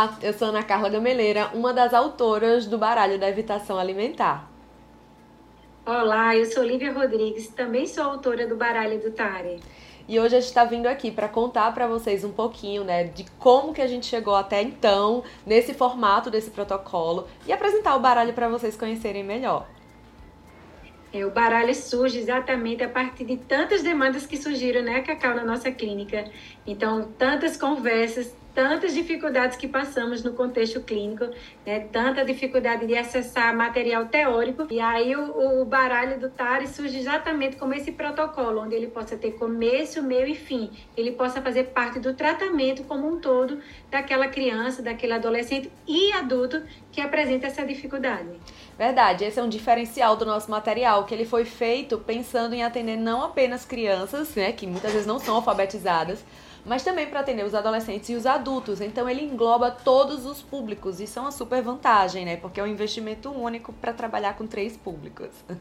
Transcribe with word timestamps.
Olá, 0.00 0.16
eu 0.22 0.32
sou 0.32 0.48
Ana 0.48 0.62
Carla 0.62 0.88
Gameleira, 0.88 1.50
uma 1.52 1.74
das 1.74 1.92
autoras 1.92 2.64
do 2.64 2.78
Baralho 2.78 3.18
da 3.18 3.28
Evitação 3.28 3.78
Alimentar. 3.78 4.50
Olá, 5.84 6.34
eu 6.34 6.46
sou 6.46 6.64
Lívia 6.64 6.90
Rodrigues, 6.90 7.48
também 7.48 7.86
sou 7.86 8.04
autora 8.04 8.46
do 8.46 8.56
Baralho 8.56 8.98
do 8.98 9.10
Tare. 9.10 9.60
E 10.08 10.18
hoje 10.18 10.36
a 10.36 10.40
gente 10.40 10.48
está 10.48 10.64
vindo 10.64 10.86
aqui 10.86 11.10
para 11.10 11.28
contar 11.28 11.74
para 11.74 11.86
vocês 11.86 12.24
um 12.24 12.32
pouquinho, 12.32 12.82
né, 12.82 13.04
de 13.04 13.26
como 13.38 13.74
que 13.74 13.82
a 13.82 13.86
gente 13.86 14.06
chegou 14.06 14.34
até 14.34 14.62
então 14.62 15.22
nesse 15.44 15.74
formato 15.74 16.30
desse 16.30 16.50
protocolo 16.50 17.28
e 17.46 17.52
apresentar 17.52 17.94
o 17.94 18.00
baralho 18.00 18.32
para 18.32 18.48
vocês 18.48 18.78
conhecerem 18.78 19.22
melhor. 19.22 19.68
É, 21.12 21.26
o 21.26 21.30
baralho 21.30 21.74
surge 21.74 22.18
exatamente 22.18 22.84
a 22.84 22.88
partir 22.88 23.24
de 23.24 23.36
tantas 23.36 23.82
demandas 23.82 24.26
que 24.26 24.36
surgiram, 24.36 24.80
né, 24.80 25.02
Cacau, 25.02 25.34
na 25.34 25.44
nossa 25.44 25.70
clínica. 25.70 26.24
Então, 26.66 27.10
tantas 27.18 27.56
conversas, 27.56 28.34
tantas 28.54 28.94
dificuldades 28.94 29.56
que 29.56 29.68
passamos 29.68 30.22
no 30.22 30.32
contexto 30.32 30.80
clínico, 30.80 31.24
né? 31.66 31.80
tanta 31.92 32.24
dificuldade 32.24 32.86
de 32.86 32.96
acessar 32.96 33.56
material 33.56 34.06
teórico. 34.06 34.66
E 34.70 34.80
aí 34.80 35.14
o, 35.14 35.60
o 35.60 35.64
baralho 35.64 36.18
do 36.18 36.28
TARI 36.28 36.66
surge 36.66 36.98
exatamente 36.98 37.56
como 37.56 37.74
esse 37.74 37.92
protocolo, 37.92 38.62
onde 38.62 38.74
ele 38.74 38.88
possa 38.88 39.16
ter 39.16 39.32
começo, 39.32 40.02
meio 40.02 40.26
e 40.26 40.34
fim. 40.34 40.70
Ele 40.96 41.12
possa 41.12 41.40
fazer 41.40 41.64
parte 41.64 41.98
do 41.98 42.14
tratamento 42.14 42.84
como 42.84 43.08
um 43.08 43.18
todo 43.18 43.60
daquela 43.90 44.28
criança, 44.28 44.82
daquele 44.82 45.12
adolescente 45.12 45.70
e 45.86 46.12
adulto 46.12 46.62
que 46.92 47.00
apresenta 47.00 47.46
essa 47.46 47.64
dificuldade. 47.64 48.28
Verdade, 48.76 49.24
esse 49.24 49.38
é 49.38 49.42
um 49.42 49.48
diferencial 49.48 50.16
do 50.16 50.24
nosso 50.24 50.50
material, 50.50 51.04
que 51.04 51.14
ele 51.14 51.24
foi 51.24 51.44
feito 51.44 51.98
pensando 51.98 52.54
em 52.54 52.64
atender 52.64 52.96
não 52.96 53.22
apenas 53.22 53.64
crianças, 53.64 54.34
né, 54.34 54.52
que 54.52 54.66
muitas 54.66 54.92
vezes 54.92 55.06
não 55.06 55.18
são 55.18 55.36
alfabetizadas, 55.36 56.24
mas 56.64 56.82
também 56.82 57.06
para 57.06 57.20
atender 57.20 57.44
os 57.44 57.54
adolescentes 57.54 58.08
e 58.10 58.14
os 58.14 58.26
adultos. 58.26 58.80
Então 58.80 59.08
ele 59.08 59.22
engloba 59.22 59.70
todos 59.70 60.26
os 60.26 60.42
públicos. 60.42 61.00
Isso 61.00 61.18
é 61.18 61.22
uma 61.22 61.32
super 61.32 61.62
vantagem, 61.62 62.24
né? 62.24 62.36
Porque 62.36 62.60
é 62.60 62.62
um 62.62 62.66
investimento 62.66 63.30
único 63.30 63.72
para 63.72 63.92
trabalhar 63.92 64.36
com 64.36 64.46
três 64.46 64.76
públicos. 64.76 65.30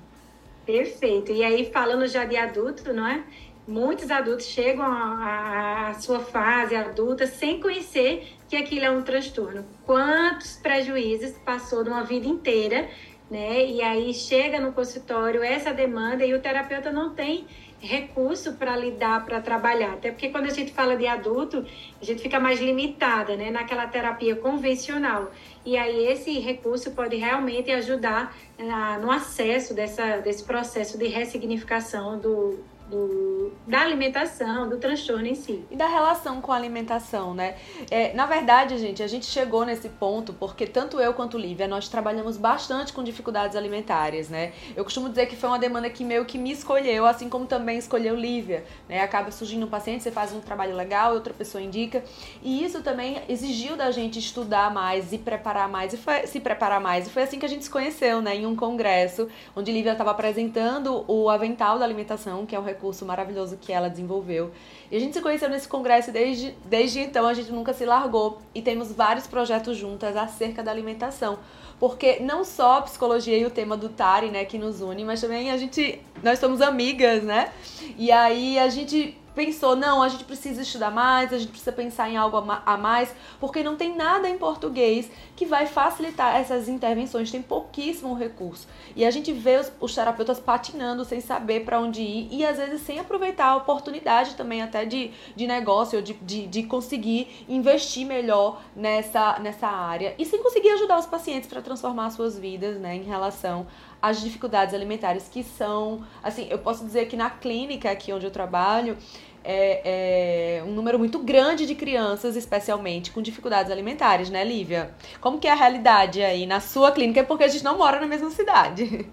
Perfeito. 0.66 1.32
E 1.32 1.44
aí, 1.44 1.72
falando 1.72 2.06
já 2.06 2.26
de 2.26 2.38
adulto, 2.38 2.94
não 2.94 3.08
é? 3.08 3.24
Muitos 3.68 4.10
adultos 4.10 4.46
chegam 4.46 4.84
à 4.84 5.96
sua 6.00 6.20
fase 6.20 6.76
adulta 6.76 7.28
sem 7.28 7.60
conhecer 7.60 8.36
que 8.48 8.56
aquilo 8.56 8.86
é 8.86 8.92
um 8.92 9.04
transtorno. 9.04 9.64
Quantos 9.86 10.58
prejuízos 10.58 11.32
passou 11.46 11.84
numa 11.84 12.04
vida 12.04 12.28
inteira, 12.28 12.90
né? 13.30 13.66
E 13.66 13.82
aí 13.82 14.14
chega 14.14 14.60
no 14.60 14.74
consultório 14.74 15.44
essa 15.44 15.72
demanda 15.72 16.26
e 16.26 16.34
o 16.34 16.42
terapeuta 16.42 16.92
não 16.92 17.14
tem 17.14 17.46
recurso 17.80 18.54
para 18.54 18.76
lidar, 18.76 19.26
para 19.26 19.42
trabalhar. 19.42 19.94
Até 19.94 20.12
porque 20.12 20.30
quando 20.30 20.46
a 20.46 20.54
gente 20.54 20.72
fala 20.72 20.96
de 20.96 21.08
adulto, 21.08 21.66
a 22.02 22.06
gente 22.06 22.22
fica 22.22 22.40
mais 22.40 22.60
limitada, 22.60 23.36
né, 23.36 23.50
naquela 23.50 23.88
terapia 23.88 24.36
convencional. 24.36 25.32
E 25.66 25.78
aí 25.78 26.08
esse 26.08 26.40
recurso 26.40 26.92
pode 26.92 27.16
realmente 27.16 27.72
ajudar 27.72 28.36
ah, 28.60 28.98
no 29.02 29.12
acesso 29.12 29.74
dessa, 29.74 30.18
desse 30.18 30.44
processo 30.44 30.98
de 30.98 31.08
ressignificação 31.08 32.20
do, 32.20 32.60
do, 32.90 33.52
da 33.68 33.82
alimentação, 33.82 34.68
do 34.68 34.78
transtorno 34.78 35.28
em 35.28 35.36
si. 35.36 35.64
E 35.70 35.76
da 35.76 35.88
relação 35.88 36.42
com 36.42 36.52
a 36.52 36.56
alimentação, 36.56 37.34
né? 37.34 37.56
É, 37.90 38.14
na 38.14 38.26
verdade, 38.26 38.78
gente, 38.78 39.04
a 39.04 39.08
gente 39.08 39.26
chegou 39.26 39.66
nesse 39.66 39.90
ponto 39.90 40.34
porque 40.34 40.66
tanto 40.66 41.00
eu 41.00 41.14
quanto 41.14 41.38
Lívia, 41.38 41.68
nós 41.68 41.88
trabalhamos 41.88 42.36
bastante 42.36 42.92
com 42.92 43.04
dificuldades 43.04 43.56
alimentares, 43.56 44.30
né? 44.30 44.54
Eu 44.76 44.84
costumo 44.84 45.10
dizer 45.10 45.28
que 45.28 45.36
foi 45.36 45.50
uma 45.50 45.60
demanda 45.60 45.90
que 45.90 46.04
meio 46.04 46.26
que 46.26 46.38
me 46.38 46.52
escolheu, 46.52 47.06
assim 47.06 47.30
como 47.30 47.46
também 47.46 47.78
escolheu 47.78 48.16
Lívia, 48.16 48.66
né? 48.88 49.02
Acaba 49.02 49.32
surgindo 49.32 49.66
um 49.66 49.70
paciente, 49.70 50.04
você 50.04 50.12
faz 50.12 50.34
um 50.34 50.40
trabalho 50.40 50.76
legal, 50.76 51.14
outra 51.14 51.34
pessoa 51.34 51.62
indica, 51.62 52.04
e 52.42 52.64
isso 52.64 52.82
também 52.82 53.22
exigiu 53.30 53.78
da 53.78 53.92
gente 53.92 54.18
estudar 54.18 54.74
mais 54.74 55.14
e 55.14 55.18
preparar 55.18 55.70
mais, 55.70 55.94
e 55.94 55.98
foi, 55.98 56.26
se 56.26 56.40
preparar 56.40 56.82
mais, 56.82 57.08
e 57.08 57.10
foi 57.10 57.24
assim 57.24 57.38
que 57.38 57.46
a 57.46 57.50
gente 57.50 57.64
se 57.64 57.70
conheceu, 57.70 58.22
né? 58.22 58.36
Em 58.36 58.46
um 58.46 58.56
congresso, 58.56 59.28
onde 59.56 59.72
Lívia 59.72 59.92
estava 59.92 60.12
apresentando 60.12 61.06
o 61.08 61.30
Avental 61.30 61.78
da 61.78 61.86
Alimentação, 61.86 62.46
que 62.46 62.56
é 62.56 62.60
um 62.60 62.64
recurso 62.80 63.06
maravilhoso 63.06 63.58
que 63.58 63.74
ela 63.74 63.90
desenvolveu. 63.90 64.52
E 64.90 64.96
a 64.96 65.00
gente 65.00 65.14
se 65.14 65.22
conheceu 65.22 65.50
nesse 65.50 65.68
congresso 65.68 66.12
desde, 66.12 66.56
desde 66.66 67.02
então 67.02 67.28
a 67.28 67.34
gente 67.34 67.52
nunca 67.52 67.74
se 67.74 67.86
largou 67.86 68.40
e 68.56 68.62
temos 68.62 68.92
vários 68.92 69.28
projetos 69.28 69.78
juntas 69.78 70.16
acerca 70.16 70.64
da 70.64 70.72
alimentação. 70.72 71.38
Porque 71.80 72.20
não 72.20 72.44
só 72.44 72.80
a 72.80 72.82
psicologia 72.82 73.38
e 73.38 73.46
o 73.46 73.50
tema 73.50 73.78
do 73.78 73.90
Tari, 73.90 74.30
né, 74.30 74.46
que 74.46 74.58
nos 74.58 74.82
une, 74.82 75.04
mas 75.04 75.22
também 75.22 75.52
a 75.52 75.58
gente, 75.58 76.02
nós 76.24 76.40
somos 76.40 76.62
amigas, 76.62 77.24
né? 77.24 77.52
E 77.98 78.12
aí 78.12 78.60
a 78.60 78.68
gente 78.68 79.18
pensou, 79.46 79.74
não, 79.74 80.04
a 80.04 80.10
gente 80.10 80.26
precisa 80.26 80.62
estudar 80.62 80.92
mais, 80.92 81.32
a 81.32 81.38
gente 81.38 81.52
precisa 81.52 81.72
pensar 81.72 82.10
em 82.10 82.18
algo 82.18 82.44
a 82.66 82.78
mais, 82.78 83.16
porque 83.40 83.64
não 83.64 83.78
tem 83.78 83.96
nada 83.96 84.28
em 84.28 84.38
português 84.38 85.10
que 85.34 85.46
vai 85.46 85.66
facilitar 85.66 86.36
essas 86.36 86.68
intervenções, 86.68 87.32
tem 87.32 87.42
pouquíssimo 87.42 88.14
recurso. 88.14 88.68
E 88.98 89.06
a 89.06 89.12
gente 89.12 89.32
vê 89.32 89.58
os, 89.58 89.72
os 89.80 89.96
terapeutas 89.96 90.42
patinando 90.42 91.06
sem 91.06 91.22
saber 91.22 91.64
para 91.64 91.80
onde 91.80 92.02
ir 92.02 92.28
e 92.30 92.46
às 92.46 92.58
vezes 92.58 92.82
sem 92.82 93.00
aproveitar 93.00 93.46
a 93.46 93.56
oportunidade 93.56 94.36
também 94.36 94.62
até 94.62 94.84
de, 94.84 95.12
de 95.34 95.48
negócio, 95.48 96.02
de, 96.02 96.14
de, 96.16 96.46
de 96.46 96.64
conseguir 96.64 97.46
investir 97.48 98.06
melhor 98.06 98.62
nessa, 98.76 99.40
nessa 99.40 99.68
área 99.68 100.16
e 100.18 100.26
sem 100.26 100.44
conseguir 100.44 100.72
ajudar 100.72 101.00
os 101.00 101.06
pacientes 101.06 101.48
para 101.48 101.62
transformar 101.62 102.10
suas 102.10 102.38
vidas 102.38 102.78
né, 102.78 102.94
em 102.98 103.04
relação 103.04 103.66
às 104.02 104.22
dificuldades 104.22 104.74
alimentares 104.74 105.28
que 105.28 105.44
são, 105.44 106.06
assim, 106.24 106.48
eu 106.50 106.60
posso 106.60 106.86
dizer 106.86 107.08
que 107.08 107.18
na 107.18 107.30
clínica 107.30 107.92
aqui 107.92 108.14
onde 108.14 108.26
eu 108.26 108.32
trabalho, 108.32 108.98
é, 109.44 110.60
é, 110.60 110.64
um 110.64 110.72
número 110.72 110.98
muito 111.00 111.20
grande 111.20 111.66
de 111.66 111.76
crianças, 111.76 112.36
especialmente 112.36 113.12
com 113.12 113.22
dificuldades 113.22 113.72
alimentares, 113.72 114.30
né, 114.30 114.44
Lívia? 114.44 114.92
Como 115.22 115.40
que 115.40 115.48
é 115.48 115.52
a 115.52 115.56
realidade 115.56 116.22
aí 116.22 116.46
na 116.46 116.60
sua 116.60 116.92
clínica? 116.92 117.24
Porque 117.24 117.44
a 117.44 117.48
gente 117.48 117.64
não 117.64 117.78
mora 117.78 118.00
na 118.00 118.08
mesma 118.08 118.30
cidade. 118.30 119.08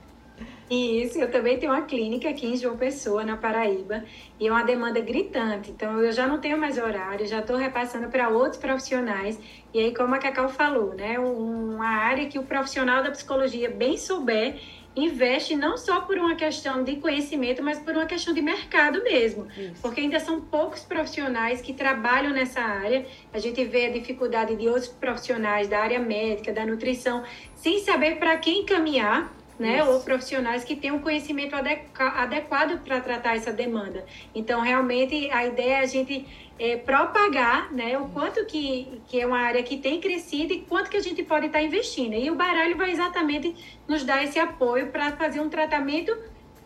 Isso, 0.68 1.20
eu 1.20 1.30
também 1.30 1.58
tenho 1.58 1.72
uma 1.72 1.82
clínica 1.82 2.28
aqui 2.28 2.44
em 2.44 2.56
João 2.56 2.76
Pessoa, 2.76 3.24
na 3.24 3.36
Paraíba, 3.36 4.02
e 4.38 4.48
é 4.48 4.50
uma 4.50 4.64
demanda 4.64 5.00
gritante. 5.00 5.70
Então, 5.70 6.02
eu 6.02 6.10
já 6.10 6.26
não 6.26 6.40
tenho 6.40 6.58
mais 6.58 6.76
horário, 6.76 7.24
já 7.24 7.38
estou 7.38 7.56
repassando 7.56 8.08
para 8.08 8.28
outros 8.28 8.60
profissionais. 8.60 9.38
E 9.72 9.78
aí, 9.78 9.94
como 9.94 10.12
a 10.16 10.18
Cacau 10.18 10.48
falou, 10.48 10.92
né, 10.92 11.20
uma 11.20 11.86
área 11.86 12.26
que 12.26 12.36
o 12.36 12.42
profissional 12.42 13.00
da 13.00 13.12
psicologia 13.12 13.70
bem 13.70 13.96
souber 13.96 14.56
investe 14.96 15.54
não 15.54 15.76
só 15.76 16.00
por 16.00 16.16
uma 16.16 16.34
questão 16.34 16.82
de 16.82 16.96
conhecimento, 16.96 17.62
mas 17.62 17.78
por 17.78 17.94
uma 17.94 18.06
questão 18.06 18.32
de 18.32 18.40
mercado 18.40 19.02
mesmo. 19.04 19.46
Isso. 19.56 19.82
Porque 19.82 20.00
ainda 20.00 20.18
são 20.18 20.40
poucos 20.40 20.82
profissionais 20.82 21.60
que 21.60 21.74
trabalham 21.74 22.32
nessa 22.32 22.60
área. 22.60 23.04
A 23.32 23.38
gente 23.38 23.62
vê 23.64 23.86
a 23.86 23.92
dificuldade 23.92 24.56
de 24.56 24.66
outros 24.66 24.88
profissionais 24.88 25.68
da 25.68 25.78
área 25.78 25.98
médica, 25.98 26.52
da 26.52 26.64
nutrição, 26.64 27.22
sem 27.54 27.80
saber 27.80 28.18
para 28.18 28.36
quem 28.38 28.64
caminhar 28.64 29.36
né? 29.58 29.78
Isso. 29.80 29.90
Ou 29.90 30.00
profissionais 30.00 30.64
que 30.64 30.76
tenham 30.76 30.98
conhecimento 30.98 31.54
adequado 31.54 32.78
para 32.84 33.00
tratar 33.00 33.36
essa 33.36 33.52
demanda. 33.52 34.04
Então, 34.34 34.60
realmente, 34.60 35.30
a 35.30 35.46
ideia 35.46 35.76
é 35.76 35.80
a 35.80 35.86
gente 35.86 36.26
é, 36.58 36.76
propagar 36.76 37.72
né, 37.72 37.98
o 37.98 38.08
quanto 38.08 38.44
que, 38.46 39.00
que 39.06 39.20
é 39.20 39.26
uma 39.26 39.38
área 39.38 39.62
que 39.62 39.76
tem 39.76 40.00
crescido 40.00 40.52
e 40.52 40.62
quanto 40.62 40.90
que 40.90 40.96
a 40.96 41.02
gente 41.02 41.22
pode 41.22 41.46
estar 41.46 41.62
investindo. 41.62 42.14
E 42.14 42.30
o 42.30 42.34
baralho 42.34 42.76
vai 42.76 42.90
exatamente 42.90 43.54
nos 43.86 44.04
dar 44.04 44.24
esse 44.24 44.38
apoio 44.38 44.90
para 44.90 45.12
fazer 45.16 45.40
um 45.40 45.48
tratamento 45.48 46.16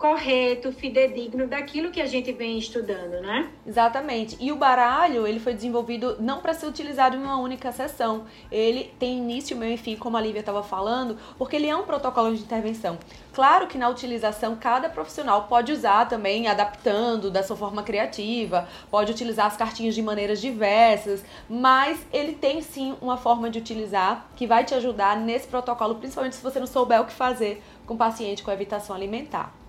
correto, 0.00 0.72
fidedigno 0.72 1.46
daquilo 1.46 1.90
que 1.90 2.00
a 2.00 2.06
gente 2.06 2.32
vem 2.32 2.56
estudando, 2.56 3.20
né? 3.20 3.50
Exatamente. 3.66 4.34
E 4.40 4.50
o 4.50 4.56
baralho, 4.56 5.26
ele 5.26 5.38
foi 5.38 5.52
desenvolvido 5.52 6.16
não 6.18 6.40
para 6.40 6.54
ser 6.54 6.66
utilizado 6.66 7.14
em 7.16 7.22
uma 7.22 7.36
única 7.36 7.70
sessão. 7.70 8.24
Ele 8.50 8.90
tem 8.98 9.18
início, 9.18 9.54
meio 9.54 9.74
e 9.74 9.76
fim, 9.76 9.96
como 9.96 10.16
a 10.16 10.20
Lívia 10.22 10.40
estava 10.40 10.62
falando, 10.62 11.18
porque 11.36 11.54
ele 11.54 11.68
é 11.68 11.76
um 11.76 11.82
protocolo 11.82 12.34
de 12.34 12.42
intervenção. 12.42 12.98
Claro 13.34 13.66
que 13.66 13.76
na 13.76 13.90
utilização 13.90 14.56
cada 14.56 14.88
profissional 14.88 15.42
pode 15.48 15.70
usar 15.70 16.08
também 16.08 16.48
adaptando 16.48 17.30
da 17.30 17.42
sua 17.42 17.56
forma 17.56 17.82
criativa, 17.82 18.66
pode 18.90 19.12
utilizar 19.12 19.48
as 19.48 19.56
cartinhas 19.58 19.94
de 19.94 20.00
maneiras 20.00 20.40
diversas, 20.40 21.22
mas 21.46 22.00
ele 22.10 22.32
tem 22.32 22.62
sim 22.62 22.96
uma 23.02 23.18
forma 23.18 23.50
de 23.50 23.58
utilizar 23.58 24.30
que 24.34 24.46
vai 24.46 24.64
te 24.64 24.74
ajudar 24.74 25.14
nesse 25.18 25.46
protocolo, 25.46 25.96
principalmente 25.96 26.36
se 26.36 26.42
você 26.42 26.58
não 26.58 26.66
souber 26.66 27.02
o 27.02 27.04
que 27.04 27.12
fazer 27.12 27.62
com 27.86 27.92
o 27.92 27.98
paciente 27.98 28.42
com 28.42 28.50
evitação 28.50 28.96
alimentar. 28.96 29.59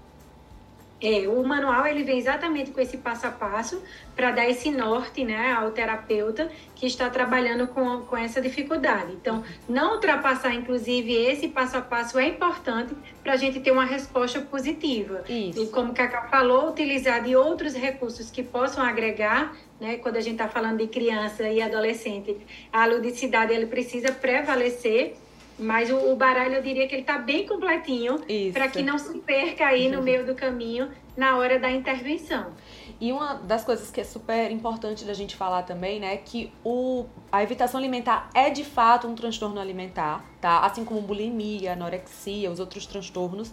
É, 1.02 1.28
o 1.28 1.44
manual 1.44 1.88
ele 1.88 2.04
vem 2.04 2.20
exatamente 2.20 2.70
com 2.70 2.80
esse 2.80 2.98
passo 2.98 3.26
a 3.26 3.32
passo 3.32 3.82
para 4.16 4.32
dar 4.32 4.48
esse 4.48 4.70
norte 4.70 5.24
né, 5.24 5.52
ao 5.54 5.72
terapeuta 5.72 6.52
que 6.76 6.86
está 6.86 7.10
trabalhando 7.10 7.68
com, 7.68 8.02
com 8.02 8.16
essa 8.16 8.40
dificuldade. 8.40 9.14
Então, 9.14 9.44
não 9.68 9.96
ultrapassar, 9.96 10.54
inclusive, 10.54 11.14
esse 11.14 11.48
passo 11.48 11.78
a 11.78 11.82
passo 11.82 12.20
é 12.20 12.28
importante 12.28 12.96
para 13.24 13.34
a 13.34 13.36
gente 13.36 13.60
ter 13.60 13.72
uma 13.72 13.86
resposta 13.86 14.40
positiva. 14.42 15.24
Isso. 15.28 15.64
E 15.64 15.68
como 15.68 15.92
a 15.92 15.96
Cacau 15.96 16.30
falou, 16.30 16.70
utilizar 16.70 17.24
de 17.24 17.36
outros 17.36 17.74
recursos 17.74 18.30
que 18.30 18.44
possam 18.44 18.84
agregar, 18.84 19.56
né, 19.80 19.98
quando 19.98 20.18
a 20.18 20.22
gente 20.22 20.34
está 20.34 20.48
falando 20.48 20.78
de 20.78 20.88
criança 20.88 21.50
e 21.50 21.62
adolescente, 21.62 22.38
a 22.72 22.86
ludicidade 22.86 23.54
ele 23.54 23.66
precisa 23.66 24.12
prevalecer 24.12 25.16
mas 25.60 25.90
o, 25.90 26.12
o, 26.12 26.16
baralho 26.16 26.56
eu 26.56 26.62
diria 26.62 26.88
que 26.88 26.96
ele 26.96 27.02
está 27.02 27.18
bem 27.18 27.46
completinho 27.46 28.20
para 28.54 28.68
que 28.68 28.82
não 28.82 28.98
se 28.98 29.18
perca 29.20 29.68
aí 29.68 29.90
no 29.90 30.02
meio 30.02 30.26
do 30.26 30.36
caminho 30.36 30.90
na 31.16 31.38
hora 31.38 31.60
da 31.60 31.70
intervenção. 31.70 32.54
E 33.02 33.12
uma 33.12 33.34
das 33.34 33.64
coisas 33.64 33.90
que 33.90 34.00
é 34.00 34.04
super 34.04 34.52
importante 34.52 35.04
da 35.06 35.14
gente 35.16 35.36
falar 35.36 35.64
também, 35.64 36.00
né, 36.00 36.18
que 36.18 36.54
o, 36.64 37.08
a 37.32 37.42
evitação 37.42 37.80
alimentar 37.80 38.30
é 38.32 38.52
de 38.52 38.64
fato 38.64 39.08
um 39.08 39.16
transtorno 39.16 39.60
alimentar, 39.60 40.24
tá? 40.40 40.60
Assim 40.60 40.86
como 40.86 41.02
bulimia, 41.02 41.74
anorexia, 41.74 42.52
os 42.52 42.60
outros 42.60 42.86
transtornos. 42.86 43.52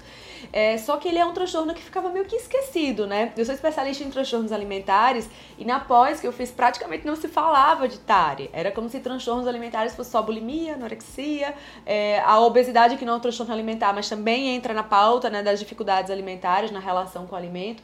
É, 0.52 0.76
só 0.76 0.98
que 0.98 1.08
ele 1.08 1.16
é 1.16 1.24
um 1.24 1.32
transtorno 1.32 1.72
que 1.72 1.80
ficava 1.80 2.10
meio 2.10 2.26
que 2.26 2.36
esquecido, 2.36 3.06
né? 3.06 3.32
Eu 3.38 3.44
sou 3.46 3.54
especialista 3.54 4.04
em 4.04 4.10
transtornos 4.10 4.52
alimentares 4.52 5.30
e 5.56 5.64
na 5.64 5.80
pós 5.80 6.20
que 6.20 6.26
eu 6.26 6.32
fiz 6.32 6.50
praticamente 6.50 7.06
não 7.06 7.16
se 7.16 7.26
falava 7.26 7.88
de 7.88 7.98
TARI. 8.00 8.50
Era 8.52 8.70
como 8.70 8.90
se 8.90 9.00
transtornos 9.00 9.46
alimentares 9.46 9.94
fosse 9.94 10.10
só 10.10 10.20
bulimia, 10.20 10.74
anorexia, 10.74 11.54
é, 11.86 12.20
a 12.20 12.38
obesidade 12.38 12.98
que 12.98 13.04
não 13.06 13.14
é 13.14 13.16
um 13.16 13.20
transtorno 13.20 13.54
alimentar, 13.54 13.94
mas 13.94 14.10
também 14.10 14.54
entra 14.54 14.74
na 14.74 14.82
pauta, 14.82 15.30
né, 15.30 15.42
das 15.42 15.58
dificuldades 15.58 16.10
alimentares 16.10 16.70
na 16.70 16.80
relação 16.80 17.26
com 17.26 17.34
o 17.34 17.38
alimento. 17.38 17.82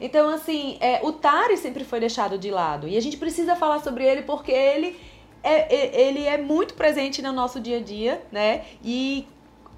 Então, 0.00 0.28
assim, 0.28 0.76
é, 0.80 1.00
o 1.02 1.12
Tari 1.12 1.56
sempre 1.56 1.84
foi 1.84 2.00
deixado 2.00 2.38
de 2.38 2.50
lado. 2.50 2.88
E 2.88 2.96
a 2.96 3.00
gente 3.00 3.16
precisa 3.16 3.56
falar 3.56 3.80
sobre 3.80 4.04
ele 4.04 4.22
porque 4.22 4.52
ele 4.52 4.96
é, 5.42 5.74
é 5.74 6.08
ele 6.08 6.24
é 6.24 6.38
muito 6.38 6.74
presente 6.74 7.22
no 7.22 7.32
nosso 7.32 7.60
dia 7.60 7.78
a 7.78 7.80
dia, 7.80 8.22
né? 8.30 8.64
E 8.82 9.26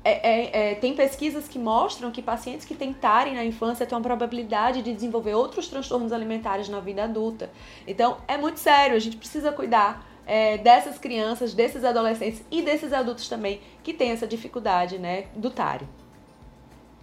é, 0.04 0.10
é, 0.10 0.70
é, 0.70 0.74
tem 0.76 0.94
pesquisas 0.94 1.48
que 1.48 1.58
mostram 1.58 2.10
que 2.10 2.22
pacientes 2.22 2.64
que 2.64 2.74
tentarem 2.74 3.34
na 3.34 3.44
infância 3.44 3.84
têm 3.84 3.96
uma 3.96 4.02
probabilidade 4.02 4.82
de 4.82 4.94
desenvolver 4.94 5.34
outros 5.34 5.68
transtornos 5.68 6.12
alimentares 6.12 6.68
na 6.68 6.80
vida 6.80 7.04
adulta. 7.04 7.50
Então, 7.86 8.18
é 8.26 8.36
muito 8.36 8.58
sério, 8.58 8.96
a 8.96 8.98
gente 8.98 9.16
precisa 9.16 9.52
cuidar 9.52 10.06
é, 10.26 10.58
dessas 10.58 10.98
crianças, 10.98 11.52
desses 11.52 11.84
adolescentes 11.84 12.42
e 12.50 12.62
desses 12.62 12.92
adultos 12.92 13.28
também 13.28 13.60
que 13.82 13.92
têm 13.92 14.12
essa 14.12 14.26
dificuldade 14.26 14.98
né, 14.98 15.26
do 15.34 15.50
TARI 15.50 15.86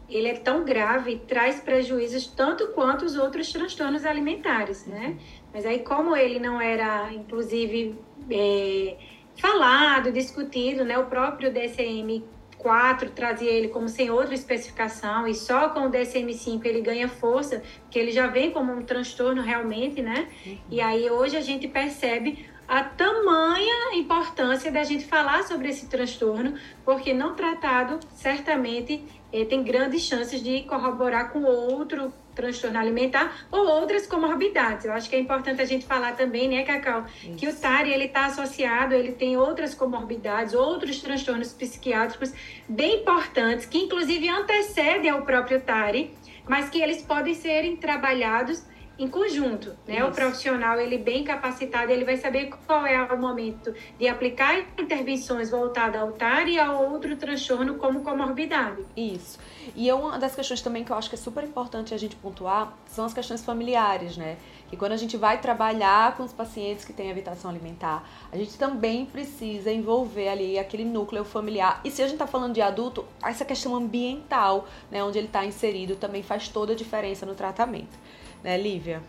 ele 0.09 0.27
é 0.27 0.35
tão 0.35 0.63
grave, 0.63 1.21
traz 1.27 1.59
prejuízos 1.59 2.27
tanto 2.27 2.67
quanto 2.69 3.05
os 3.05 3.15
outros 3.15 3.51
transtornos 3.51 4.05
alimentares, 4.05 4.85
né? 4.85 5.17
Mas 5.53 5.65
aí, 5.65 5.79
como 5.79 6.15
ele 6.15 6.39
não 6.39 6.61
era, 6.61 7.11
inclusive, 7.13 7.97
é, 8.29 8.97
falado, 9.35 10.11
discutido, 10.11 10.85
né? 10.85 10.97
O 10.97 11.05
próprio 11.05 11.51
DSM-4 11.51 13.09
trazia 13.15 13.49
ele 13.49 13.69
como 13.69 13.87
sem 13.87 14.11
outra 14.11 14.33
especificação 14.33 15.27
e 15.27 15.33
só 15.33 15.69
com 15.69 15.87
o 15.87 15.91
DSM-5 15.91 16.65
ele 16.65 16.81
ganha 16.81 17.07
força, 17.07 17.63
que 17.89 17.97
ele 17.97 18.11
já 18.11 18.27
vem 18.27 18.51
como 18.51 18.73
um 18.73 18.83
transtorno 18.83 19.41
realmente, 19.41 20.01
né? 20.01 20.27
Uhum. 20.45 20.57
E 20.69 20.81
aí, 20.81 21.09
hoje 21.09 21.35
a 21.35 21.41
gente 21.41 21.67
percebe 21.67 22.45
a 22.67 22.83
tamanha 22.83 23.93
importância 23.93 24.71
da 24.71 24.83
gente 24.83 25.05
falar 25.05 25.43
sobre 25.43 25.69
esse 25.69 25.87
transtorno, 25.87 26.55
porque 26.83 27.13
não 27.13 27.35
tratado, 27.35 27.99
certamente 28.15 29.03
tem 29.43 29.63
grandes 29.63 30.03
chances 30.03 30.41
de 30.41 30.61
corroborar 30.61 31.33
com 31.33 31.43
outro 31.43 32.13
transtorno 32.35 32.77
alimentar 32.77 33.47
ou 33.51 33.65
outras 33.67 34.05
comorbidades. 34.05 34.85
Eu 34.85 34.93
acho 34.93 35.09
que 35.09 35.15
é 35.15 35.19
importante 35.19 35.61
a 35.61 35.65
gente 35.65 35.85
falar 35.85 36.15
também, 36.15 36.47
né, 36.47 36.63
Cacau, 36.63 37.05
Isso. 37.23 37.35
que 37.35 37.47
o 37.47 37.55
TARI 37.55 37.91
ele 37.91 38.05
está 38.05 38.25
associado, 38.25 38.93
ele 38.93 39.13
tem 39.13 39.35
outras 39.35 39.73
comorbidades, 39.73 40.53
outros 40.53 41.01
transtornos 41.01 41.51
psiquiátricos 41.53 42.33
bem 42.67 43.01
importantes, 43.01 43.65
que 43.65 43.77
inclusive 43.77 44.29
antecedem 44.29 45.09
ao 45.09 45.23
próprio 45.23 45.59
TARI, 45.59 46.13
mas 46.47 46.69
que 46.69 46.79
eles 46.79 47.01
podem 47.01 47.33
serem 47.33 47.75
trabalhados 47.75 48.63
em 48.97 49.07
conjunto, 49.07 49.75
né? 49.87 49.99
Isso. 49.99 50.07
O 50.07 50.11
profissional, 50.11 50.79
ele 50.79 50.97
bem 50.97 51.23
capacitado, 51.23 51.91
ele 51.91 52.05
vai 52.05 52.17
saber 52.17 52.49
qual 52.65 52.85
é 52.85 53.01
o 53.03 53.19
momento 53.19 53.73
de 53.99 54.07
aplicar 54.07 54.57
intervenções 54.77 55.49
voltadas 55.49 56.01
ao 56.01 56.11
TAR 56.13 56.47
e 56.47 56.57
a 56.59 56.71
outro 56.71 57.15
transtorno 57.17 57.75
como 57.75 58.01
comorbidade. 58.01 58.83
Isso. 58.95 59.37
E 59.75 59.91
uma 59.91 60.17
das 60.17 60.35
questões 60.35 60.61
também 60.61 60.83
que 60.83 60.91
eu 60.91 60.95
acho 60.95 61.09
que 61.09 61.15
é 61.15 61.17
super 61.17 61.43
importante 61.43 61.93
a 61.93 61.97
gente 61.97 62.15
pontuar 62.15 62.73
são 62.87 63.05
as 63.05 63.13
questões 63.13 63.43
familiares, 63.43 64.15
né? 64.15 64.37
Que 64.69 64.77
quando 64.77 64.93
a 64.93 64.97
gente 64.97 65.17
vai 65.17 65.39
trabalhar 65.39 66.15
com 66.15 66.23
os 66.23 66.33
pacientes 66.33 66.85
que 66.85 66.93
têm 66.93 67.09
evitação 67.09 67.51
alimentar, 67.51 68.07
a 68.31 68.37
gente 68.37 68.57
também 68.57 69.05
precisa 69.05 69.71
envolver 69.71 70.29
ali 70.29 70.57
aquele 70.57 70.85
núcleo 70.85 71.23
familiar. 71.23 71.81
E 71.83 71.91
se 71.91 72.01
a 72.01 72.05
gente 72.05 72.15
está 72.15 72.27
falando 72.27 72.53
de 72.53 72.61
adulto, 72.61 73.05
essa 73.23 73.45
questão 73.45 73.75
ambiental, 73.75 74.67
né, 74.89 75.03
onde 75.03 75.17
ele 75.17 75.27
está 75.27 75.45
inserido, 75.45 75.95
também 75.95 76.23
faz 76.23 76.47
toda 76.47 76.73
a 76.73 76.75
diferença 76.75 77.25
no 77.25 77.35
tratamento 77.35 77.97
né, 78.45 78.57
Lívia? 78.59 79.01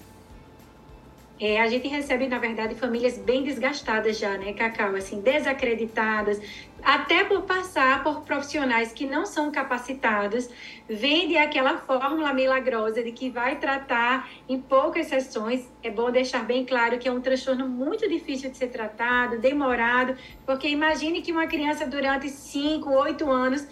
É, 1.39 1.61
a 1.61 1.69
gente 1.69 1.87
recebe, 1.87 2.27
na 2.27 2.39
verdade, 2.39 2.75
famílias 2.75 3.19
bem 3.19 3.43
desgastadas 3.45 4.19
já, 4.19 4.39
né, 4.39 4.55
Cacau? 4.55 4.97
Assim, 4.97 5.21
desacreditadas, 5.21 6.41
até 6.87 7.25
por 7.25 7.43
passar 7.43 8.05
por 8.05 8.21
profissionais 8.21 8.93
que 8.93 9.07
não 9.07 9.27
são 9.27 9.51
capacitados, 9.51 10.49
vende 10.89 11.37
aquela 11.37 11.79
fórmula 11.79 12.33
milagrosa 12.33 13.03
de 13.03 13.11
que 13.11 13.29
vai 13.29 13.57
tratar 13.57 14.31
em 14.49 14.61
poucas 14.61 15.09
sessões. 15.09 15.69
É 15.83 15.91
bom 15.91 16.13
deixar 16.13 16.45
bem 16.45 16.65
claro 16.65 16.97
que 16.97 17.09
é 17.09 17.11
um 17.11 17.21
transtorno 17.21 17.69
muito 17.69 18.09
difícil 18.09 18.53
de 18.53 18.57
ser 18.57 18.69
tratado, 18.69 19.41
demorado, 19.41 20.17
porque 20.47 20.69
imagine 20.69 21.23
que 21.23 21.33
uma 21.33 21.49
criança 21.49 21.85
durante 21.89 22.29
5, 22.29 22.89
8 22.89 23.29
anos 23.29 23.67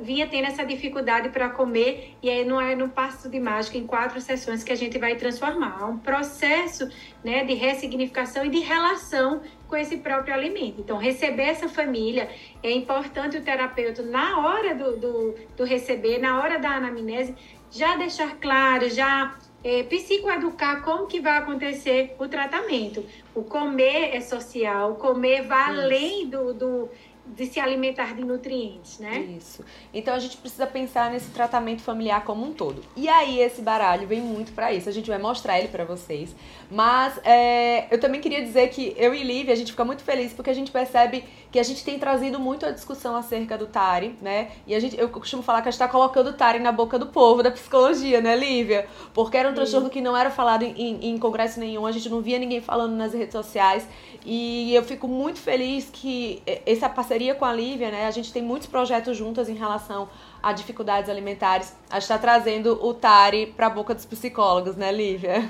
vinha 0.00 0.26
tendo 0.26 0.46
essa 0.46 0.64
dificuldade 0.64 1.28
para 1.28 1.50
comer 1.50 2.16
e 2.22 2.30
aí 2.30 2.46
não 2.46 2.58
é 2.58 2.74
no 2.74 2.88
passo 2.88 3.28
de 3.28 3.38
mágica 3.38 3.76
em 3.76 3.86
quatro 3.86 4.22
sessões 4.22 4.64
que 4.64 4.72
a 4.72 4.76
gente 4.76 4.98
vai 4.98 5.16
transformar. 5.16 5.80
É 5.82 5.84
um 5.84 5.98
processo 5.98 6.88
né, 7.22 7.44
de 7.44 7.52
ressignificação 7.52 8.46
e 8.46 8.48
de 8.48 8.60
relação 8.60 9.42
com 9.68 9.76
esse 9.76 9.96
próprio 9.98 10.34
alimento. 10.34 10.80
Então, 10.80 10.96
receber 10.96 11.44
essa 11.44 11.68
família, 11.68 12.28
é 12.62 12.70
importante 12.70 13.36
o 13.36 13.42
terapeuta, 13.42 14.02
na 14.02 14.46
hora 14.46 14.74
do, 14.74 14.96
do, 14.96 15.34
do 15.56 15.64
receber, 15.64 16.18
na 16.18 16.40
hora 16.40 16.58
da 16.58 16.70
anamnese, 16.70 17.34
já 17.70 17.96
deixar 17.96 18.36
claro, 18.36 18.88
já 18.88 19.36
é, 19.64 19.82
psicoeducar 19.82 20.82
como 20.82 21.06
que 21.06 21.20
vai 21.20 21.38
acontecer 21.38 22.14
o 22.18 22.28
tratamento. 22.28 23.04
O 23.34 23.42
comer 23.42 24.14
é 24.14 24.20
social, 24.20 24.92
o 24.92 24.94
comer 24.96 25.42
vai 25.42 25.72
Isso. 25.72 25.80
além 25.80 26.28
do, 26.28 26.54
do 26.54 26.88
de 27.26 27.46
se 27.46 27.58
alimentar 27.58 28.14
de 28.14 28.22
nutrientes, 28.22 28.98
né? 28.98 29.18
Isso. 29.18 29.64
Então 29.92 30.14
a 30.14 30.18
gente 30.18 30.36
precisa 30.36 30.66
pensar 30.66 31.10
nesse 31.10 31.30
tratamento 31.30 31.82
familiar 31.82 32.22
como 32.22 32.44
um 32.44 32.52
todo. 32.52 32.82
E 32.94 33.08
aí 33.08 33.40
esse 33.40 33.62
baralho 33.62 34.06
vem 34.06 34.20
muito 34.20 34.52
para 34.52 34.72
isso. 34.72 34.88
A 34.88 34.92
gente 34.92 35.08
vai 35.08 35.18
mostrar 35.18 35.58
ele 35.58 35.68
para 35.68 35.84
vocês. 35.84 36.34
Mas 36.70 37.18
é, 37.24 37.86
eu 37.90 37.98
também 37.98 38.20
queria 38.20 38.42
dizer 38.42 38.68
que 38.68 38.94
eu 38.98 39.14
e 39.14 39.22
Lívia 39.22 39.54
a 39.54 39.56
gente 39.56 39.72
fica 39.72 39.84
muito 39.84 40.02
feliz 40.02 40.32
porque 40.32 40.50
a 40.50 40.54
gente 40.54 40.70
percebe 40.70 41.24
que 41.50 41.58
a 41.58 41.62
gente 41.62 41.84
tem 41.84 41.98
trazido 41.98 42.38
muito 42.38 42.66
a 42.66 42.72
discussão 42.72 43.14
acerca 43.16 43.56
do 43.56 43.66
Tari, 43.66 44.16
né? 44.20 44.50
E 44.66 44.74
a 44.74 44.80
gente, 44.80 44.98
eu 44.98 45.08
costumo 45.08 45.42
falar 45.42 45.62
que 45.62 45.68
a 45.68 45.70
gente 45.70 45.78
tá 45.78 45.88
colocando 45.88 46.30
o 46.30 46.32
Tari 46.32 46.58
na 46.58 46.72
boca 46.72 46.98
do 46.98 47.06
povo 47.06 47.42
da 47.42 47.50
psicologia, 47.50 48.20
né, 48.20 48.34
Lívia? 48.36 48.86
Porque 49.14 49.36
era 49.36 49.48
um 49.48 49.54
transtorno 49.54 49.88
que 49.88 50.00
não 50.00 50.16
era 50.16 50.30
falado 50.30 50.64
em, 50.64 51.10
em 51.10 51.16
congresso 51.16 51.60
nenhum, 51.60 51.86
a 51.86 51.92
gente 51.92 52.08
não 52.08 52.20
via 52.20 52.38
ninguém 52.38 52.60
falando 52.60 52.96
nas 52.96 53.14
redes 53.14 53.32
sociais. 53.32 53.86
E 54.26 54.74
eu 54.74 54.82
fico 54.82 55.06
muito 55.06 55.38
feliz 55.38 55.88
que 55.92 56.42
essa 56.66 56.88
parceria 56.88 57.13
com 57.34 57.44
a 57.44 57.52
Lívia, 57.52 57.90
né? 57.90 58.06
A 58.06 58.10
gente 58.10 58.32
tem 58.32 58.42
muitos 58.42 58.66
projetos 58.66 59.16
juntas 59.16 59.48
em 59.48 59.54
relação 59.54 60.08
a 60.42 60.52
dificuldades 60.52 61.08
alimentares. 61.08 61.76
A 61.90 61.94
gente 61.94 62.02
está 62.02 62.18
trazendo 62.18 62.78
o 62.84 62.92
Tari 62.92 63.46
para 63.46 63.66
a 63.66 63.70
boca 63.70 63.94
dos 63.94 64.04
psicólogos, 64.04 64.76
né, 64.76 64.90
Lívia? 64.90 65.42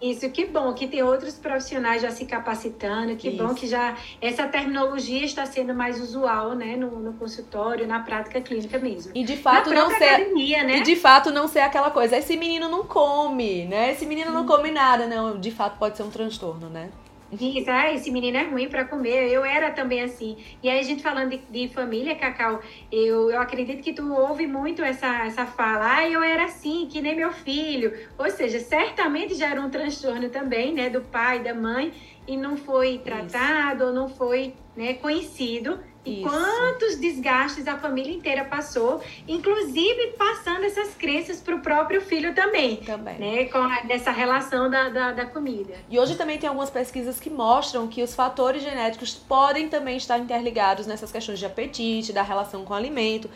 Isso, 0.00 0.28
que 0.30 0.44
bom 0.44 0.74
que 0.74 0.86
tem 0.86 1.02
outros 1.02 1.36
profissionais 1.36 2.02
já 2.02 2.10
se 2.10 2.26
capacitando, 2.26 3.16
que 3.16 3.28
Isso. 3.28 3.42
bom 3.42 3.54
que 3.54 3.66
já 3.66 3.96
essa 4.20 4.46
terminologia 4.46 5.24
está 5.24 5.46
sendo 5.46 5.74
mais 5.74 5.98
usual, 6.00 6.54
né, 6.54 6.76
no, 6.76 7.00
no 7.00 7.14
consultório, 7.14 7.86
na 7.86 8.00
prática 8.00 8.40
clínica 8.40 8.78
mesmo. 8.78 9.12
E 9.14 9.24
de 9.24 9.36
fato 9.38 9.70
não 9.70 9.88
ser 9.88 10.04
academia, 10.04 10.62
né? 10.64 10.76
E 10.78 10.82
de 10.82 10.96
fato 10.96 11.30
não 11.30 11.48
ser 11.48 11.60
aquela 11.60 11.90
coisa, 11.90 12.16
esse 12.16 12.36
menino 12.36 12.68
não 12.68 12.84
come, 12.84 13.64
né? 13.64 13.92
Esse 13.92 14.04
menino 14.04 14.30
não 14.30 14.44
come 14.44 14.70
nada, 14.70 15.06
não, 15.06 15.40
de 15.40 15.50
fato 15.50 15.78
pode 15.78 15.96
ser 15.96 16.02
um 16.02 16.10
transtorno, 16.10 16.68
né? 16.68 16.90
Diz, 17.32 17.66
ah, 17.68 17.92
esse 17.92 18.10
menino 18.10 18.36
é 18.36 18.44
ruim 18.44 18.68
para 18.68 18.84
comer. 18.84 19.30
Eu 19.30 19.44
era 19.44 19.70
também 19.72 20.02
assim. 20.02 20.36
E 20.62 20.68
aí, 20.68 20.78
a 20.78 20.82
gente 20.82 21.02
falando 21.02 21.30
de, 21.30 21.38
de, 21.38 21.68
família, 21.72 22.14
Cacau, 22.14 22.60
eu, 22.90 23.30
eu 23.30 23.40
acredito 23.40 23.82
que 23.82 23.92
tu 23.92 24.12
ouve 24.14 24.46
muito 24.46 24.82
essa, 24.82 25.24
essa 25.24 25.44
fala. 25.44 25.96
Ah, 25.96 26.08
eu 26.08 26.22
era 26.22 26.44
assim, 26.44 26.86
que 26.90 27.00
nem 27.00 27.16
meu 27.16 27.32
filho. 27.32 27.92
Ou 28.16 28.30
seja, 28.30 28.60
certamente 28.60 29.34
já 29.34 29.50
era 29.50 29.60
um 29.60 29.68
transtorno 29.68 30.28
também, 30.28 30.72
né, 30.72 30.88
do 30.88 31.00
pai, 31.00 31.40
da 31.40 31.52
mãe, 31.52 31.92
e 32.28 32.36
não 32.36 32.56
foi 32.56 32.98
tratado, 32.98 33.76
Isso. 33.76 33.86
ou 33.86 33.92
não 33.92 34.08
foi 34.08 34.54
né, 34.76 34.94
conhecido. 34.94 35.80
E 36.06 36.22
quantos 36.22 36.96
desgastes 36.98 37.66
a 37.66 37.76
família 37.76 38.14
inteira 38.14 38.44
passou, 38.44 39.02
inclusive 39.26 40.14
passando 40.16 40.64
essas 40.64 40.94
crenças 40.94 41.40
para 41.40 41.56
o 41.56 41.60
próprio 41.60 42.00
filho 42.00 42.34
também. 42.34 42.76
Também. 42.76 43.18
Né, 43.18 43.44
com 43.46 43.58
a, 43.58 43.80
dessa 43.80 44.12
relação 44.12 44.70
da, 44.70 44.88
da, 44.88 45.12
da, 45.12 45.26
comida. 45.26 45.74
E 45.90 45.98
hoje 45.98 46.14
também 46.14 46.38
tem 46.38 46.48
algumas 46.48 46.70
pesquisas 46.70 47.18
que 47.18 47.28
mostram 47.28 47.88
que 47.88 48.02
os 48.02 48.14
fatores 48.14 48.62
genéticos 48.62 49.14
podem 49.14 49.68
também 49.68 49.96
estar 49.96 50.18
interligados 50.18 50.86
nessas 50.86 51.10
questões 51.10 51.38
de 51.38 51.46
apetite, 51.46 52.12
da 52.12 52.22
relação 52.22 52.64
com 52.64 52.72
o 52.72 52.76
alimento. 52.76 53.28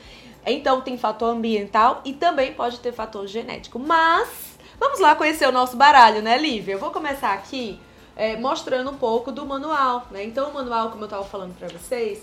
Então 0.46 0.80
tem 0.80 0.96
fator 0.96 1.34
ambiental 1.34 2.00
e 2.04 2.12
também 2.12 2.54
pode 2.54 2.78
ter 2.78 2.92
fator 2.92 3.26
genético. 3.26 3.78
Mas 3.78 4.58
vamos 4.78 5.00
lá 5.00 5.14
conhecer 5.14 5.48
o 5.48 5.52
nosso 5.52 5.76
baralho, 5.76 6.22
né, 6.22 6.38
Lívia? 6.38 6.74
Eu 6.74 6.78
vou 6.78 6.90
começar 6.90 7.32
aqui 7.32 7.78
é, 8.16 8.36
mostrando 8.36 8.90
um 8.90 8.96
pouco 8.96 9.32
do 9.32 9.44
manual, 9.44 10.06
né? 10.10 10.24
Então 10.24 10.50
o 10.50 10.54
manual, 10.54 10.90
como 10.90 11.02
eu 11.02 11.06
estava 11.06 11.24
falando 11.24 11.56
para 11.58 11.68
vocês, 11.68 12.22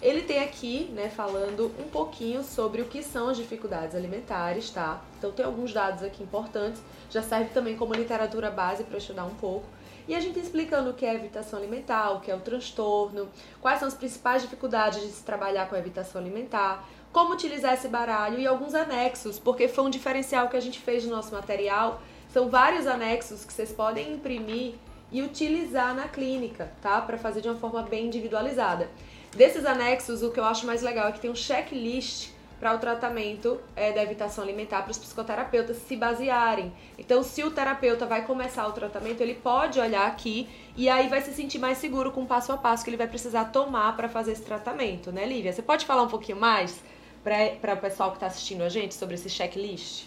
ele 0.00 0.22
tem 0.22 0.42
aqui, 0.42 0.90
né, 0.92 1.08
falando 1.08 1.72
um 1.78 1.88
pouquinho 1.88 2.44
sobre 2.44 2.82
o 2.82 2.84
que 2.84 3.02
são 3.02 3.28
as 3.28 3.36
dificuldades 3.36 3.96
alimentares, 3.96 4.70
tá? 4.70 5.02
Então 5.18 5.32
tem 5.32 5.44
alguns 5.44 5.72
dados 5.72 6.04
aqui 6.04 6.22
importantes, 6.22 6.80
já 7.10 7.20
serve 7.20 7.50
também 7.50 7.76
como 7.76 7.94
literatura 7.94 8.50
base 8.50 8.84
para 8.84 8.98
estudar 8.98 9.24
um 9.24 9.34
pouco. 9.34 9.66
E 10.06 10.14
a 10.14 10.20
gente 10.20 10.38
explicando 10.38 10.90
o 10.90 10.94
que 10.94 11.04
é 11.04 11.14
evitação 11.14 11.58
alimentar, 11.58 12.12
o 12.12 12.20
que 12.20 12.30
é 12.30 12.34
o 12.34 12.40
transtorno, 12.40 13.28
quais 13.60 13.78
são 13.78 13.88
as 13.88 13.94
principais 13.94 14.40
dificuldades 14.40 15.02
de 15.02 15.08
se 15.08 15.22
trabalhar 15.22 15.68
com 15.68 15.74
a 15.74 15.78
evitação 15.78 16.20
alimentar, 16.20 16.88
como 17.12 17.34
utilizar 17.34 17.74
esse 17.74 17.88
baralho 17.88 18.38
e 18.38 18.46
alguns 18.46 18.74
anexos, 18.74 19.38
porque 19.38 19.66
foi 19.68 19.84
um 19.84 19.90
diferencial 19.90 20.48
que 20.48 20.56
a 20.56 20.60
gente 20.60 20.78
fez 20.78 21.04
no 21.04 21.10
nosso 21.10 21.34
material. 21.34 22.00
São 22.32 22.48
vários 22.48 22.86
anexos 22.86 23.44
que 23.44 23.52
vocês 23.52 23.72
podem 23.72 24.12
imprimir 24.12 24.74
e 25.10 25.22
utilizar 25.22 25.94
na 25.94 26.06
clínica, 26.06 26.70
tá? 26.82 27.00
Para 27.00 27.18
fazer 27.18 27.40
de 27.40 27.48
uma 27.48 27.56
forma 27.56 27.82
bem 27.82 28.06
individualizada. 28.06 28.88
Desses 29.36 29.64
anexos, 29.64 30.22
o 30.22 30.30
que 30.30 30.40
eu 30.40 30.44
acho 30.44 30.66
mais 30.66 30.82
legal 30.82 31.08
é 31.08 31.12
que 31.12 31.20
tem 31.20 31.30
um 31.30 31.34
checklist 31.34 32.30
para 32.58 32.74
o 32.74 32.78
tratamento 32.78 33.60
é, 33.76 33.92
da 33.92 34.02
evitação 34.02 34.42
alimentar 34.42 34.82
para 34.82 34.90
os 34.90 34.98
psicoterapeutas 34.98 35.76
se 35.76 35.96
basearem. 35.96 36.72
Então, 36.98 37.22
se 37.22 37.44
o 37.44 37.50
terapeuta 37.50 38.04
vai 38.04 38.24
começar 38.24 38.66
o 38.66 38.72
tratamento, 38.72 39.20
ele 39.20 39.34
pode 39.34 39.78
olhar 39.78 40.06
aqui 40.06 40.48
e 40.76 40.88
aí 40.88 41.08
vai 41.08 41.20
se 41.20 41.32
sentir 41.32 41.58
mais 41.58 41.78
seguro 41.78 42.10
com 42.10 42.22
o 42.22 42.26
passo 42.26 42.50
a 42.52 42.56
passo 42.56 42.82
que 42.82 42.90
ele 42.90 42.96
vai 42.96 43.06
precisar 43.06 43.46
tomar 43.46 43.96
para 43.96 44.08
fazer 44.08 44.32
esse 44.32 44.42
tratamento, 44.42 45.12
né, 45.12 45.24
Lívia? 45.24 45.52
Você 45.52 45.62
pode 45.62 45.86
falar 45.86 46.02
um 46.02 46.08
pouquinho 46.08 46.38
mais 46.38 46.82
para 47.22 47.74
o 47.74 47.76
pessoal 47.76 48.10
que 48.10 48.16
está 48.16 48.26
assistindo 48.26 48.62
a 48.62 48.68
gente 48.68 48.94
sobre 48.94 49.14
esse 49.14 49.30
checklist? 49.30 50.06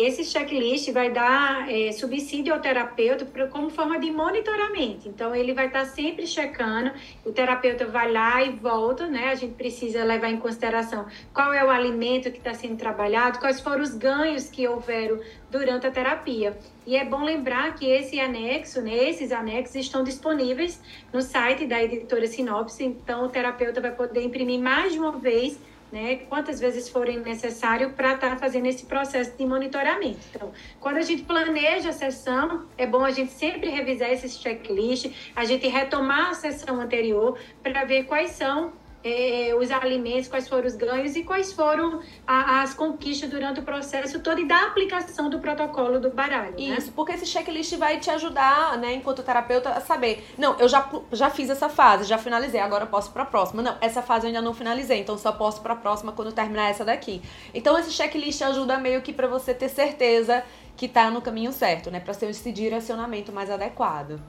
Esse 0.00 0.24
checklist 0.24 0.90
vai 0.92 1.10
dar 1.10 1.70
é, 1.70 1.92
subsídio 1.92 2.54
ao 2.54 2.60
terapeuta 2.60 3.26
como 3.48 3.70
forma 3.70 3.98
de 3.98 4.10
monitoramento. 4.10 5.08
Então, 5.08 5.34
ele 5.34 5.52
vai 5.52 5.66
estar 5.66 5.84
sempre 5.84 6.26
checando, 6.26 6.90
o 7.24 7.32
terapeuta 7.32 7.86
vai 7.86 8.10
lá 8.10 8.42
e 8.42 8.50
volta, 8.50 9.06
né? 9.06 9.30
A 9.30 9.34
gente 9.34 9.54
precisa 9.54 10.04
levar 10.04 10.30
em 10.30 10.38
consideração 10.38 11.06
qual 11.32 11.52
é 11.52 11.64
o 11.64 11.70
alimento 11.70 12.30
que 12.30 12.38
está 12.38 12.54
sendo 12.54 12.76
trabalhado, 12.76 13.38
quais 13.38 13.60
foram 13.60 13.82
os 13.82 13.94
ganhos 13.94 14.48
que 14.48 14.66
houveram 14.66 15.20
durante 15.50 15.86
a 15.86 15.90
terapia. 15.90 16.56
E 16.86 16.96
é 16.96 17.04
bom 17.04 17.22
lembrar 17.22 17.74
que 17.74 17.86
esse 17.86 18.18
anexo, 18.20 18.80
né, 18.80 19.10
esses 19.10 19.32
anexos 19.32 19.76
estão 19.76 20.02
disponíveis 20.02 20.80
no 21.12 21.20
site 21.20 21.66
da 21.66 21.82
editora 21.82 22.26
Sinopse, 22.26 22.84
então 22.84 23.26
o 23.26 23.28
terapeuta 23.28 23.80
vai 23.80 23.90
poder 23.90 24.22
imprimir 24.22 24.60
mais 24.60 24.92
de 24.92 24.98
uma 24.98 25.12
vez 25.12 25.58
né, 25.90 26.16
quantas 26.28 26.60
vezes 26.60 26.88
forem 26.88 27.20
necessário 27.20 27.90
para 27.90 28.14
estar 28.14 28.30
tá 28.30 28.36
fazendo 28.36 28.66
esse 28.66 28.84
processo 28.86 29.36
de 29.36 29.46
monitoramento. 29.46 30.18
Então, 30.30 30.52
quando 30.80 30.98
a 30.98 31.02
gente 31.02 31.22
planeja 31.22 31.90
a 31.90 31.92
sessão, 31.92 32.66
é 32.76 32.86
bom 32.86 33.04
a 33.04 33.10
gente 33.10 33.32
sempre 33.32 33.70
revisar 33.70 34.10
esses 34.10 34.38
checklists, 34.38 35.12
a 35.34 35.44
gente 35.44 35.66
retomar 35.68 36.30
a 36.30 36.34
sessão 36.34 36.80
anterior 36.80 37.38
para 37.62 37.84
ver 37.84 38.04
quais 38.04 38.30
são 38.32 38.72
é, 39.02 39.54
os 39.54 39.70
alimentos, 39.70 40.28
quais 40.28 40.48
foram 40.48 40.66
os 40.66 40.74
ganhos 40.74 41.14
e 41.16 41.22
quais 41.22 41.52
foram 41.52 42.00
a, 42.26 42.62
as 42.62 42.74
conquistas 42.74 43.30
durante 43.30 43.60
o 43.60 43.62
processo 43.62 44.20
todo 44.20 44.40
e 44.40 44.44
da 44.46 44.66
aplicação 44.66 45.30
do 45.30 45.38
protocolo 45.38 46.00
do 46.00 46.10
baralho. 46.10 46.52
Né? 46.52 46.76
Isso, 46.76 46.88
né? 46.88 46.92
porque 46.94 47.12
esse 47.12 47.26
checklist 47.26 47.76
vai 47.76 47.98
te 47.98 48.10
ajudar, 48.10 48.76
né, 48.78 48.94
enquanto 48.94 49.22
terapeuta, 49.22 49.70
a 49.70 49.80
saber, 49.80 50.26
não, 50.36 50.58
eu 50.58 50.68
já, 50.68 50.88
já 51.12 51.30
fiz 51.30 51.48
essa 51.50 51.68
fase, 51.68 52.04
já 52.04 52.18
finalizei, 52.18 52.60
agora 52.60 52.84
eu 52.84 52.88
posso 52.88 53.10
para 53.12 53.22
a 53.22 53.26
próxima. 53.26 53.62
Não, 53.62 53.76
essa 53.80 54.02
fase 54.02 54.26
eu 54.26 54.28
ainda 54.28 54.42
não 54.42 54.54
finalizei, 54.54 55.00
então 55.00 55.16
só 55.16 55.32
posso 55.32 55.60
para 55.60 55.74
a 55.74 55.76
próxima 55.76 56.12
quando 56.12 56.32
terminar 56.32 56.70
essa 56.70 56.84
daqui. 56.84 57.22
Então 57.54 57.78
esse 57.78 57.92
checklist 57.92 58.42
ajuda 58.42 58.78
meio 58.78 59.02
que 59.02 59.12
para 59.12 59.28
você 59.28 59.54
ter 59.54 59.68
certeza 59.68 60.42
que 60.76 60.86
está 60.86 61.10
no 61.10 61.20
caminho 61.20 61.52
certo, 61.52 61.90
né, 61.90 62.00
para 62.00 62.14
ser 62.14 62.30
esse 62.30 62.52
direcionamento 62.52 63.32
mais 63.32 63.50
adequado. 63.50 64.20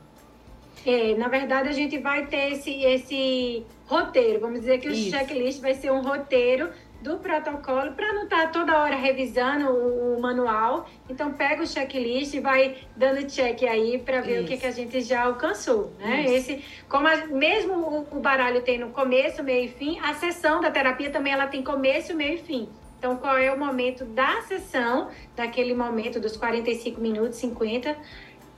É, 0.86 1.16
na 1.16 1.28
verdade, 1.28 1.70
a 1.70 1.74
gente 1.74 1.98
vai 1.98 2.26
ter 2.28 2.54
esse, 2.54 2.84
esse 2.84 3.66
roteiro. 3.86 4.40
Vamos 4.40 4.62
dizer 4.62 4.80
que 4.80 4.88
o 4.88 4.92
Isso. 4.92 5.10
checklist 5.10 5.62
vai 5.62 5.74
ser 5.74 5.92
um 5.92 6.02
roteiro 6.02 6.70
do 7.02 7.18
protocolo 7.18 7.94
para 7.94 8.14
não 8.14 8.24
estar 8.24 8.48
tá 8.48 8.48
toda 8.48 8.78
hora 8.78 8.96
revisando 8.96 9.70
o, 9.70 10.18
o, 10.18 10.22
manual. 10.22 10.88
Então 11.10 11.32
pega 11.32 11.64
o 11.64 11.68
checklist 11.68 12.34
e 12.34 12.40
vai 12.40 12.78
dando 12.96 13.26
check 13.26 13.64
aí 13.64 13.98
para 13.98 14.22
ver 14.22 14.36
Isso. 14.36 14.44
o 14.44 14.48
que, 14.48 14.58
que 14.58 14.66
a 14.66 14.72
gente 14.72 15.02
já 15.02 15.24
alcançou, 15.24 15.94
né? 16.00 16.24
Isso. 16.24 16.52
Esse, 16.52 16.66
como 16.88 17.08
a, 17.08 17.28
mesmo 17.28 17.74
o, 17.74 18.18
o, 18.18 18.20
baralho 18.20 18.62
tem 18.62 18.78
no 18.78 18.90
começo, 18.90 19.44
meio 19.44 19.66
e 19.66 19.70
fim, 19.70 19.98
a 20.00 20.14
sessão 20.14 20.60
da 20.60 20.70
terapia 20.70 21.10
também 21.10 21.34
ela 21.34 21.48
tem 21.48 21.64
começo, 21.64 22.14
meio 22.16 22.36
e 22.36 22.40
fim. 22.40 22.70
Então, 23.00 23.16
qual 23.16 23.38
é 23.38 23.50
o 23.50 23.58
momento 23.58 24.04
da 24.04 24.42
sessão, 24.42 25.10
daquele 25.34 25.74
momento 25.74 26.20
dos 26.20 26.36
45 26.36 27.00
minutos, 27.00 27.38
50, 27.38 27.98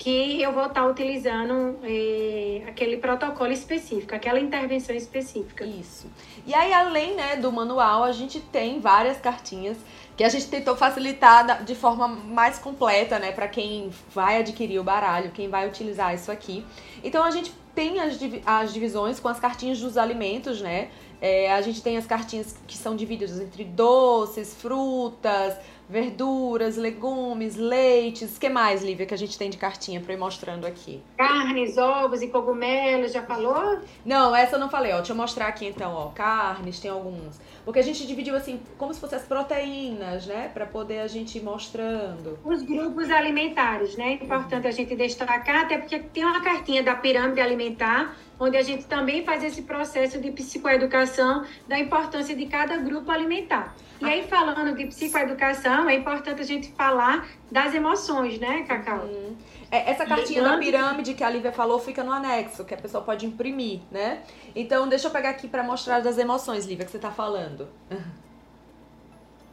que 0.02 0.42
eu 0.42 0.52
vou 0.52 0.66
estar 0.66 0.84
utilizando 0.88 1.78
é, 1.84 2.64
aquele 2.68 2.98
protocolo 2.98 3.52
específico, 3.52 4.16
aquela 4.16 4.40
intervenção 4.40 4.96
específica. 4.96 5.64
Isso. 5.64 6.08
E 6.44 6.56
aí, 6.56 6.74
além 6.74 7.14
né, 7.14 7.36
do 7.36 7.52
manual, 7.52 8.04
a 8.04 8.12
gente 8.12 8.40
tem 8.40 8.80
várias 8.80 9.20
cartinhas 9.20 9.78
que 10.18 10.24
a 10.24 10.30
gente 10.30 10.48
tentou 10.48 10.76
facilitar 10.76 11.64
de 11.64 11.76
forma 11.76 12.08
mais 12.08 12.58
completa, 12.58 13.20
né, 13.20 13.32
para 13.32 13.48
quem 13.48 13.92
vai 14.12 14.40
adquirir 14.40 14.80
o 14.80 14.84
baralho, 14.84 15.30
quem 15.30 15.50
vai 15.50 15.68
utilizar 15.68 16.16
isso 16.16 16.32
aqui. 16.32 16.66
Então, 17.04 17.24
a 17.24 17.30
gente 17.30 17.54
tem 17.76 18.00
as, 18.00 18.18
as 18.44 18.74
divisões 18.74 19.20
com 19.20 19.28
as 19.28 19.40
cartinhas 19.40 19.80
dos 19.80 20.00
alimentos, 20.00 20.62
né? 20.62 20.90
É, 21.22 21.54
a 21.54 21.62
gente 21.62 21.80
tem 21.84 21.98
as 21.98 22.08
cartinhas 22.08 22.56
que 22.66 22.76
são 22.76 22.96
divididas 22.96 23.40
entre 23.40 23.64
doces, 23.64 24.56
frutas, 24.56 25.54
verduras, 25.92 26.78
legumes, 26.78 27.58
leites. 27.58 28.38
O 28.38 28.40
que 28.40 28.48
mais, 28.48 28.82
Lívia, 28.82 29.06
que 29.06 29.14
a 29.14 29.18
gente 29.18 29.38
tem 29.38 29.50
de 29.50 29.58
cartinha 29.58 30.00
para 30.00 30.14
ir 30.14 30.18
mostrando 30.18 30.66
aqui? 30.66 31.04
Carnes, 31.18 31.78
ovos 31.78 32.22
e 32.22 32.30
cogumelos, 32.30 33.12
já 33.12 33.22
falou? 33.24 33.80
Não, 34.06 34.34
essa 34.34 34.56
eu 34.56 34.60
não 34.60 34.70
falei, 34.70 34.94
ó. 34.94 34.98
Deixa 34.98 35.12
eu 35.12 35.18
mostrar 35.18 35.48
aqui 35.48 35.68
então, 35.68 35.94
ó. 35.94 36.08
Carnes, 36.10 36.80
tem 36.80 36.90
alguns. 36.90 37.42
Porque 37.66 37.80
a 37.80 37.84
gente 37.84 38.08
dividiu 38.08 38.36
assim, 38.38 38.62
como 38.78 38.94
se 38.94 39.02
fossem 39.02 39.18
as 39.18 39.26
proteínas, 39.26 40.26
né? 40.26 40.50
Para 40.54 40.66
poder 40.66 41.00
a 41.00 41.08
gente 41.08 41.38
ir 41.38 41.44
mostrando. 41.44 42.40
Os 42.46 42.64
grupos 42.64 43.12
alimentares, 43.12 43.98
né? 43.98 44.12
É 44.12 44.24
importante 44.24 44.68
a 44.68 44.72
gente 44.72 44.96
destacar, 44.96 45.66
até 45.66 45.78
porque 45.78 46.00
tem 46.00 46.24
uma 46.24 46.42
cartinha 46.42 46.82
da 46.82 46.96
pirâmide 46.96 47.42
alimentar 47.42 48.16
onde 48.42 48.58
a 48.58 48.64
gente 48.64 48.86
também 48.86 49.24
faz 49.24 49.44
esse 49.44 49.62
processo 49.62 50.20
de 50.20 50.32
psicoeducação 50.32 51.46
da 51.68 51.78
importância 51.78 52.36
de 52.36 52.48
cada 52.48 52.76
grupo 52.78 53.12
alimentar. 53.12 53.76
E 54.02 54.06
aí, 54.06 54.28
falando 54.28 54.76
de 54.76 54.88
psicoeducação, 54.88 55.88
é 55.88 55.94
importante 55.94 56.42
a 56.42 56.44
gente 56.44 56.72
falar 56.72 57.28
das 57.52 57.76
emoções, 57.76 58.40
né, 58.40 58.64
Cacau? 58.64 59.02
Uhum. 59.02 59.38
É, 59.70 59.92
essa 59.92 60.08
cartinha 60.08 60.42
da 60.42 60.58
pirâmide 60.58 61.14
que 61.14 61.24
a 61.24 61.30
Lívia 61.30 61.52
falou 61.52 61.78
fica 61.78 62.04
no 62.04 62.12
anexo, 62.12 62.66
que 62.66 62.74
a 62.74 62.78
pessoa 62.78 63.04
pode 63.04 63.28
imprimir, 63.28 63.82
né? 63.92 64.24
Então, 64.56 64.90
deixa 64.90 65.06
eu 65.06 65.12
pegar 65.12 65.30
aqui 65.30 65.48
para 65.48 65.62
mostrar 65.62 66.00
das 66.00 66.18
emoções, 66.18 66.66
Lívia, 66.66 66.84
que 66.84 66.92
você 66.92 67.00
tá 67.00 67.12
falando. 67.12 67.70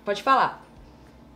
Pode 0.03 0.23
falar. 0.23 0.65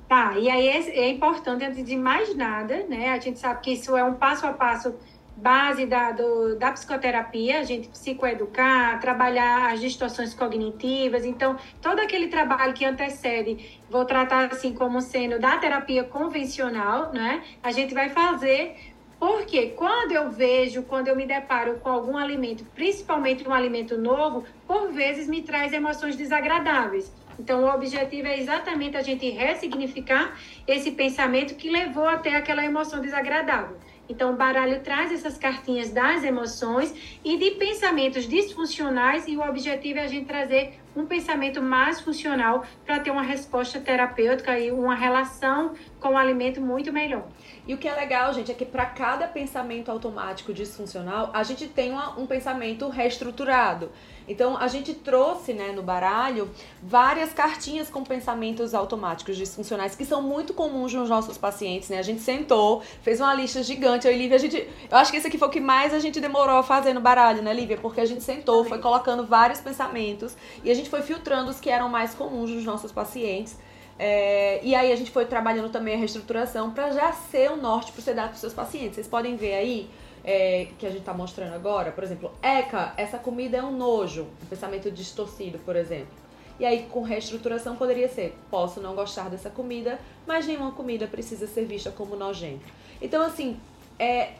Tá, 0.08 0.38
e 0.38 0.48
aí 0.48 0.68
é, 0.68 0.98
é 1.00 1.08
importante, 1.10 1.62
antes 1.62 1.84
de 1.84 1.96
mais 1.96 2.34
nada, 2.34 2.86
né? 2.88 3.10
A 3.10 3.18
gente 3.18 3.38
sabe 3.38 3.60
que 3.60 3.72
isso 3.72 3.94
é 3.94 4.02
um 4.02 4.14
passo 4.14 4.46
a 4.46 4.54
passo 4.54 4.94
base 5.36 5.86
da, 5.86 6.12
do, 6.12 6.56
da 6.56 6.72
psicoterapia, 6.72 7.60
a 7.60 7.62
gente 7.64 7.88
psicoeducar, 7.88 9.00
trabalhar 9.00 9.72
as 9.72 9.80
distorções 9.80 10.34
cognitivas. 10.34 11.24
Então, 11.24 11.56
todo 11.80 12.00
aquele 12.00 12.28
trabalho 12.28 12.74
que 12.74 12.84
antecede, 12.84 13.80
vou 13.90 14.04
tratar 14.04 14.52
assim 14.52 14.72
como 14.74 15.00
sendo 15.00 15.38
da 15.38 15.58
terapia 15.58 16.04
convencional, 16.04 17.12
né? 17.12 17.42
A 17.62 17.72
gente 17.72 17.94
vai 17.94 18.08
fazer 18.10 18.76
porque 19.18 19.68
quando 19.68 20.10
eu 20.10 20.30
vejo, 20.32 20.82
quando 20.82 21.06
eu 21.06 21.14
me 21.14 21.24
deparo 21.24 21.78
com 21.78 21.88
algum 21.88 22.16
alimento, 22.16 22.64
principalmente 22.74 23.48
um 23.48 23.54
alimento 23.54 23.96
novo, 23.96 24.44
por 24.66 24.90
vezes 24.90 25.28
me 25.28 25.42
traz 25.42 25.72
emoções 25.72 26.16
desagradáveis. 26.16 27.12
Então, 27.38 27.62
o 27.62 27.72
objetivo 27.72 28.26
é 28.26 28.38
exatamente 28.38 28.96
a 28.96 29.02
gente 29.02 29.30
ressignificar 29.30 30.36
esse 30.66 30.90
pensamento 30.90 31.54
que 31.54 31.70
levou 31.70 32.08
até 32.08 32.34
aquela 32.34 32.64
emoção 32.64 33.00
desagradável. 33.00 33.76
Então, 34.08 34.32
o 34.32 34.36
baralho 34.36 34.80
traz 34.80 35.12
essas 35.12 35.38
cartinhas 35.38 35.90
das 35.90 36.24
emoções 36.24 36.94
e 37.24 37.36
de 37.38 37.52
pensamentos 37.52 38.28
disfuncionais, 38.28 39.26
e 39.28 39.36
o 39.36 39.42
objetivo 39.42 39.98
é 39.98 40.02
a 40.02 40.06
gente 40.06 40.26
trazer 40.26 40.80
um 40.94 41.06
pensamento 41.06 41.62
mais 41.62 42.00
funcional 42.00 42.64
para 42.84 43.00
ter 43.00 43.10
uma 43.10 43.22
resposta 43.22 43.80
terapêutica 43.80 44.58
e 44.58 44.70
uma 44.70 44.94
relação 44.94 45.74
com 45.98 46.10
o 46.10 46.16
alimento 46.18 46.60
muito 46.60 46.92
melhor. 46.92 47.26
E 47.66 47.72
o 47.72 47.78
que 47.78 47.88
é 47.88 47.94
legal, 47.94 48.34
gente, 48.34 48.50
é 48.50 48.54
que 48.54 48.66
para 48.66 48.84
cada 48.86 49.26
pensamento 49.26 49.90
automático 49.90 50.52
disfuncional, 50.52 51.30
a 51.32 51.42
gente 51.42 51.66
tem 51.68 51.92
uma, 51.92 52.18
um 52.18 52.26
pensamento 52.26 52.88
reestruturado. 52.88 53.90
Então, 54.28 54.56
a 54.56 54.68
gente 54.68 54.94
trouxe, 54.94 55.52
né, 55.52 55.72
no 55.72 55.82
baralho, 55.82 56.50
várias 56.82 57.32
cartinhas 57.32 57.88
com 57.88 58.04
pensamentos 58.04 58.74
automáticos 58.74 59.36
disfuncionais 59.36 59.94
que 59.94 60.04
são 60.04 60.22
muito 60.22 60.54
comuns 60.54 60.92
nos 60.94 61.08
nossos 61.08 61.36
pacientes, 61.36 61.88
né? 61.88 61.98
A 61.98 62.02
gente 62.02 62.20
sentou, 62.20 62.82
fez 63.02 63.20
uma 63.20 63.34
lista 63.34 63.62
gigante. 63.62 64.06
Eu 64.06 64.12
e 64.12 64.18
Lívia, 64.18 64.36
a 64.36 64.40
gente, 64.40 64.56
eu 64.90 64.96
acho 64.96 65.10
que 65.10 65.16
esse 65.16 65.26
aqui 65.26 65.38
foi 65.38 65.48
o 65.48 65.50
que 65.50 65.60
mais 65.60 65.92
a 65.92 65.98
gente 65.98 66.20
demorou 66.20 66.56
a 66.56 66.62
fazer 66.62 66.92
no 66.92 67.00
baralho, 67.00 67.42
né, 67.42 67.52
Lívia? 67.52 67.76
Porque 67.76 68.00
a 68.00 68.06
gente 68.06 68.22
sentou, 68.22 68.64
foi 68.64 68.78
colocando 68.78 69.24
vários 69.24 69.60
pensamentos 69.60 70.36
e 70.62 70.70
a 70.70 70.74
gente 70.74 70.88
foi 70.88 71.02
filtrando 71.02 71.50
os 71.50 71.60
que 71.60 71.70
eram 71.70 71.88
mais 71.88 72.14
comuns 72.14 72.50
nos 72.50 72.64
nossos 72.64 72.92
pacientes 72.92 73.56
É, 74.04 74.58
e 74.64 74.74
aí 74.74 74.90
a 74.90 74.96
gente 74.96 75.12
foi 75.12 75.24
trabalhando 75.26 75.70
também 75.70 75.94
a 75.94 75.96
reestruturação 75.96 76.72
para 76.72 76.90
já 76.90 77.12
ser 77.12 77.52
o 77.52 77.56
norte 77.56 77.92
para 77.92 78.02
você 78.02 78.12
dar 78.12 78.24
para 78.24 78.32
os 78.32 78.40
seus 78.40 78.52
pacientes. 78.52 78.96
Vocês 78.96 79.06
podem 79.06 79.36
ver 79.36 79.54
aí 79.54 79.88
é, 80.24 80.66
que 80.76 80.84
a 80.84 80.88
gente 80.88 81.02
está 81.02 81.14
mostrando 81.14 81.54
agora, 81.54 81.92
por 81.92 82.02
exemplo, 82.02 82.32
Eca, 82.42 82.94
essa 82.96 83.16
comida 83.16 83.58
é 83.58 83.62
um 83.62 83.70
nojo, 83.70 84.26
um 84.42 84.46
pensamento 84.46 84.90
distorcido, 84.90 85.60
por 85.60 85.76
exemplo. 85.76 86.12
E 86.58 86.66
aí, 86.66 86.88
com 86.90 87.02
reestruturação, 87.02 87.76
poderia 87.76 88.08
ser: 88.08 88.36
posso 88.50 88.80
não 88.80 88.96
gostar 88.96 89.30
dessa 89.30 89.48
comida, 89.48 90.00
mas 90.26 90.48
nenhuma 90.48 90.72
comida 90.72 91.06
precisa 91.06 91.46
ser 91.46 91.64
vista 91.64 91.92
como 91.92 92.16
nojenta. 92.16 92.66
Então, 93.00 93.22
assim, 93.22 93.56
é 94.00 94.32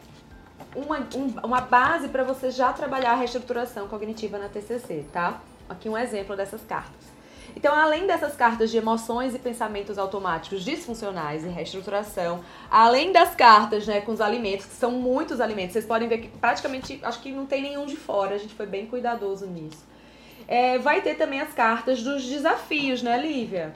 uma, 0.75 0.99
um, 1.15 1.47
uma 1.47 1.61
base 1.61 2.09
para 2.09 2.25
você 2.25 2.51
já 2.51 2.73
trabalhar 2.73 3.13
a 3.13 3.15
reestruturação 3.15 3.87
cognitiva 3.87 4.37
na 4.37 4.49
TCC, 4.49 5.05
tá? 5.13 5.41
Aqui 5.69 5.87
um 5.87 5.97
exemplo 5.97 6.35
dessas 6.35 6.61
cartas. 6.63 7.12
Então, 7.55 7.73
além 7.73 8.07
dessas 8.07 8.35
cartas 8.35 8.71
de 8.71 8.77
emoções 8.77 9.35
e 9.35 9.39
pensamentos 9.39 9.97
automáticos 9.97 10.63
disfuncionais 10.63 11.43
e 11.43 11.47
reestruturação, 11.47 12.43
além 12.69 13.11
das 13.11 13.35
cartas 13.35 13.85
né, 13.85 14.01
com 14.01 14.11
os 14.11 14.21
alimentos, 14.21 14.65
que 14.65 14.73
são 14.73 14.91
muitos 14.91 15.39
alimentos, 15.39 15.73
vocês 15.73 15.85
podem 15.85 16.07
ver 16.07 16.17
que 16.19 16.27
praticamente, 16.29 16.99
acho 17.03 17.21
que 17.21 17.31
não 17.31 17.45
tem 17.45 17.61
nenhum 17.61 17.85
de 17.85 17.95
fora, 17.95 18.35
a 18.35 18.37
gente 18.37 18.53
foi 18.55 18.65
bem 18.65 18.87
cuidadoso 18.87 19.45
nisso. 19.45 19.85
É, 20.47 20.77
vai 20.77 21.01
ter 21.01 21.15
também 21.15 21.39
as 21.39 21.53
cartas 21.53 22.01
dos 22.01 22.23
desafios, 22.23 23.01
né, 23.01 23.17
Lívia? 23.17 23.73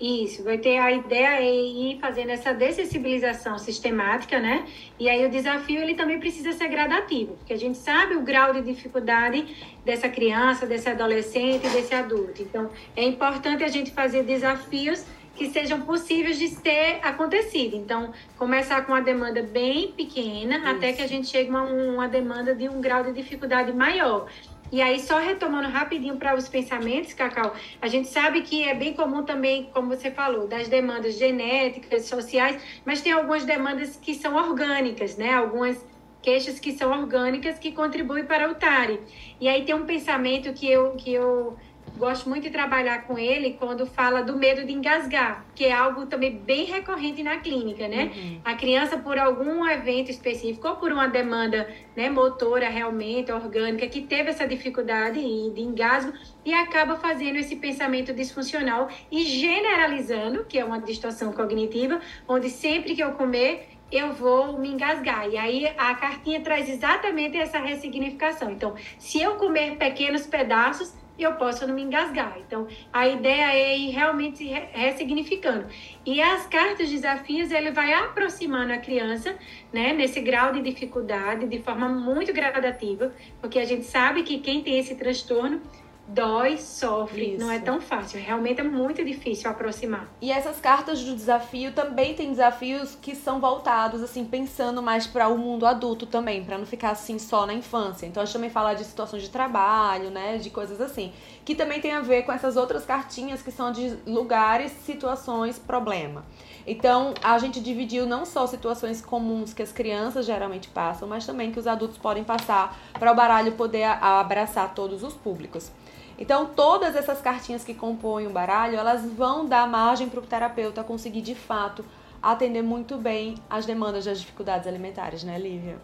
Isso, 0.00 0.44
vai 0.44 0.58
ter 0.58 0.78
a 0.78 0.92
ideia 0.92 1.40
é 1.40 1.52
ir 1.52 1.98
fazendo 1.98 2.30
essa 2.30 2.54
dessensibilização 2.54 3.58
sistemática, 3.58 4.38
né? 4.38 4.64
E 4.96 5.08
aí 5.08 5.26
o 5.26 5.30
desafio 5.30 5.80
ele 5.80 5.94
também 5.94 6.20
precisa 6.20 6.52
ser 6.52 6.68
gradativo, 6.68 7.34
porque 7.34 7.52
a 7.52 7.56
gente 7.56 7.76
sabe 7.78 8.14
o 8.14 8.22
grau 8.22 8.52
de 8.52 8.62
dificuldade 8.62 9.44
dessa 9.84 10.08
criança, 10.08 10.66
desse 10.66 10.88
adolescente, 10.88 11.68
desse 11.70 11.92
adulto. 11.96 12.40
Então, 12.40 12.70
é 12.94 13.02
importante 13.02 13.64
a 13.64 13.68
gente 13.68 13.90
fazer 13.90 14.22
desafios 14.22 15.04
que 15.34 15.50
sejam 15.50 15.80
possíveis 15.82 16.38
de 16.38 16.48
ser 16.48 16.98
acontecido. 17.02 17.76
Então, 17.76 18.12
começar 18.36 18.84
com 18.84 18.92
uma 18.92 19.00
demanda 19.00 19.42
bem 19.42 19.92
pequena, 19.92 20.58
Isso. 20.58 20.66
até 20.66 20.92
que 20.92 21.02
a 21.02 21.06
gente 21.06 21.28
chegue 21.28 21.48
a 21.50 21.52
uma, 21.52 21.62
uma 21.62 22.08
demanda 22.08 22.54
de 22.54 22.68
um 22.68 22.80
grau 22.80 23.02
de 23.04 23.12
dificuldade 23.12 23.72
maior. 23.72 24.26
E 24.70 24.82
aí, 24.82 25.00
só 25.00 25.18
retomando 25.18 25.68
rapidinho 25.68 26.16
para 26.16 26.34
os 26.34 26.48
pensamentos, 26.48 27.14
Cacau, 27.14 27.54
a 27.80 27.88
gente 27.88 28.08
sabe 28.08 28.42
que 28.42 28.64
é 28.64 28.74
bem 28.74 28.92
comum 28.92 29.22
também, 29.22 29.70
como 29.72 29.88
você 29.88 30.10
falou, 30.10 30.46
das 30.46 30.68
demandas 30.68 31.16
genéticas, 31.18 32.04
sociais, 32.04 32.60
mas 32.84 33.00
tem 33.00 33.12
algumas 33.12 33.44
demandas 33.44 33.96
que 33.96 34.14
são 34.14 34.36
orgânicas, 34.36 35.16
né? 35.16 35.34
Algumas 35.34 35.82
queixas 36.20 36.58
que 36.58 36.72
são 36.72 36.90
orgânicas 36.90 37.58
que 37.58 37.72
contribuem 37.72 38.24
para 38.24 38.50
o 38.50 38.54
TARI. 38.54 39.00
E 39.40 39.48
aí 39.48 39.64
tem 39.64 39.74
um 39.74 39.86
pensamento 39.86 40.52
que 40.52 40.70
eu, 40.70 40.92
que 40.96 41.12
eu 41.12 41.56
gosto 41.98 42.28
muito 42.28 42.44
de 42.44 42.50
trabalhar 42.50 43.06
com 43.06 43.18
ele 43.18 43.56
quando 43.58 43.84
fala 43.84 44.22
do 44.22 44.36
medo 44.36 44.64
de 44.64 44.72
engasgar, 44.72 45.44
que 45.54 45.64
é 45.64 45.72
algo 45.72 46.06
também 46.06 46.36
bem 46.38 46.64
recorrente 46.64 47.22
na 47.22 47.38
clínica, 47.38 47.88
né? 47.88 48.12
Uhum. 48.14 48.40
A 48.44 48.54
criança, 48.54 48.96
por 48.96 49.18
algum 49.18 49.66
evento 49.66 50.10
específico 50.10 50.66
ou 50.68 50.76
por 50.76 50.92
uma 50.92 51.08
demanda 51.08 51.68
né, 51.96 52.08
motora 52.08 52.68
realmente, 52.68 53.32
orgânica, 53.32 53.86
que 53.88 54.00
teve 54.00 54.30
essa 54.30 54.46
dificuldade 54.46 55.20
de 55.20 55.60
engasgo 55.60 56.12
e 56.44 56.54
acaba 56.54 56.96
fazendo 56.96 57.36
esse 57.36 57.56
pensamento 57.56 58.14
disfuncional 58.14 58.88
e 59.10 59.24
generalizando, 59.24 60.44
que 60.44 60.58
é 60.58 60.64
uma 60.64 60.80
distorção 60.80 61.32
cognitiva, 61.32 62.00
onde 62.26 62.48
sempre 62.48 62.94
que 62.94 63.02
eu 63.02 63.12
comer, 63.12 63.68
eu 63.90 64.12
vou 64.12 64.58
me 64.58 64.68
engasgar. 64.68 65.28
E 65.28 65.36
aí 65.36 65.66
a 65.76 65.94
cartinha 65.94 66.40
traz 66.40 66.68
exatamente 66.68 67.36
essa 67.36 67.58
ressignificação. 67.58 68.50
Então, 68.50 68.74
se 68.98 69.20
eu 69.20 69.36
comer 69.36 69.76
pequenos 69.76 70.26
pedaços, 70.26 70.94
eu 71.22 71.34
posso 71.34 71.66
não 71.66 71.74
me 71.74 71.82
engasgar. 71.82 72.38
Então, 72.38 72.66
a 72.92 73.06
ideia 73.08 73.52
é 73.52 73.76
ir 73.76 73.90
realmente 73.90 74.44
ressignificando. 74.72 75.66
E 76.04 76.20
as 76.20 76.46
cartas 76.46 76.88
desafios, 76.88 77.50
ele 77.50 77.70
vai 77.70 77.92
aproximando 77.92 78.72
a 78.72 78.78
criança, 78.78 79.36
né, 79.72 79.92
nesse 79.92 80.20
grau 80.20 80.52
de 80.52 80.62
dificuldade, 80.62 81.46
de 81.46 81.60
forma 81.60 81.88
muito 81.88 82.32
gradativa, 82.32 83.12
porque 83.40 83.58
a 83.58 83.64
gente 83.64 83.84
sabe 83.84 84.22
que 84.22 84.38
quem 84.38 84.62
tem 84.62 84.78
esse 84.78 84.94
transtorno 84.94 85.60
dói, 86.08 86.56
sofre, 86.56 87.34
Isso. 87.34 87.44
não 87.44 87.52
é 87.52 87.58
tão 87.58 87.80
fácil. 87.80 88.20
Realmente 88.20 88.60
é 88.60 88.64
muito 88.64 89.04
difícil 89.04 89.50
aproximar. 89.50 90.08
E 90.20 90.32
essas 90.32 90.58
cartas 90.58 91.02
do 91.04 91.14
desafio 91.14 91.72
também 91.72 92.14
tem 92.14 92.30
desafios 92.30 92.96
que 93.00 93.14
são 93.14 93.38
voltados 93.38 94.02
assim, 94.02 94.24
pensando 94.24 94.82
mais 94.82 95.06
para 95.06 95.28
o 95.28 95.36
mundo 95.36 95.66
adulto 95.66 96.06
também, 96.06 96.42
para 96.42 96.56
não 96.56 96.66
ficar 96.66 96.90
assim 96.90 97.18
só 97.18 97.46
na 97.46 97.52
infância. 97.52 98.06
Então 98.06 98.22
a 98.22 98.26
gente 98.26 98.32
também 98.32 98.50
fala 98.50 98.74
de 98.74 98.84
situações 98.84 99.22
de 99.22 99.28
trabalho, 99.28 100.10
né, 100.10 100.38
de 100.38 100.48
coisas 100.48 100.80
assim, 100.80 101.12
que 101.44 101.54
também 101.54 101.80
tem 101.80 101.92
a 101.92 102.00
ver 102.00 102.22
com 102.22 102.32
essas 102.32 102.56
outras 102.56 102.84
cartinhas 102.84 103.42
que 103.42 103.50
são 103.50 103.70
de 103.70 103.96
lugares, 104.06 104.72
situações, 104.84 105.58
problema. 105.58 106.24
Então, 106.66 107.14
a 107.22 107.38
gente 107.38 107.60
dividiu 107.60 108.04
não 108.04 108.26
só 108.26 108.46
situações 108.46 109.00
comuns 109.00 109.54
que 109.54 109.62
as 109.62 109.72
crianças 109.72 110.26
geralmente 110.26 110.68
passam, 110.68 111.08
mas 111.08 111.24
também 111.24 111.50
que 111.50 111.58
os 111.58 111.66
adultos 111.66 111.96
podem 111.96 112.22
passar 112.22 112.78
para 112.92 113.10
o 113.10 113.14
baralho 113.14 113.52
poder 113.52 113.84
abraçar 113.84 114.74
todos 114.74 115.02
os 115.02 115.14
públicos. 115.14 115.72
Então, 116.18 116.46
todas 116.46 116.96
essas 116.96 117.20
cartinhas 117.20 117.64
que 117.64 117.72
compõem 117.72 118.26
o 118.26 118.30
baralho, 118.30 118.76
elas 118.76 119.04
vão 119.04 119.46
dar 119.46 119.68
margem 119.68 120.08
para 120.08 120.18
o 120.18 120.22
terapeuta 120.22 120.82
conseguir, 120.82 121.22
de 121.22 121.34
fato, 121.34 121.84
atender 122.20 122.62
muito 122.62 122.96
bem 122.96 123.36
as 123.48 123.64
demandas 123.64 124.04
das 124.04 124.20
dificuldades 124.20 124.66
alimentares, 124.66 125.22
né, 125.22 125.38
Lívia? 125.38 125.78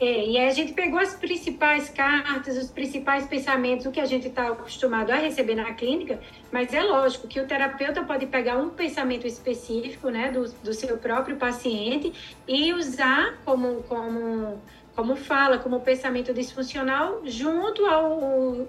É, 0.00 0.26
e 0.26 0.36
a 0.36 0.50
gente 0.50 0.72
pegou 0.72 0.98
as 0.98 1.14
principais 1.14 1.88
cartas, 1.88 2.56
os 2.56 2.68
principais 2.68 3.24
pensamentos, 3.24 3.86
o 3.86 3.92
que 3.92 4.00
a 4.00 4.04
gente 4.04 4.26
está 4.26 4.48
acostumado 4.48 5.12
a 5.12 5.14
receber 5.14 5.54
na 5.54 5.74
clínica, 5.74 6.18
mas 6.50 6.74
é 6.74 6.82
lógico 6.82 7.28
que 7.28 7.38
o 7.38 7.46
terapeuta 7.46 8.02
pode 8.02 8.26
pegar 8.26 8.56
um 8.56 8.70
pensamento 8.70 9.28
específico, 9.28 10.10
né, 10.10 10.32
do, 10.32 10.50
do 10.64 10.74
seu 10.74 10.98
próprio 10.98 11.36
paciente 11.36 12.12
e 12.48 12.72
usar 12.72 13.38
como, 13.44 13.84
como 13.84 14.60
como 15.02 15.16
fala, 15.16 15.58
como 15.58 15.80
pensamento 15.80 16.32
disfuncional, 16.32 17.22
junto 17.24 17.84
ao 17.86 18.20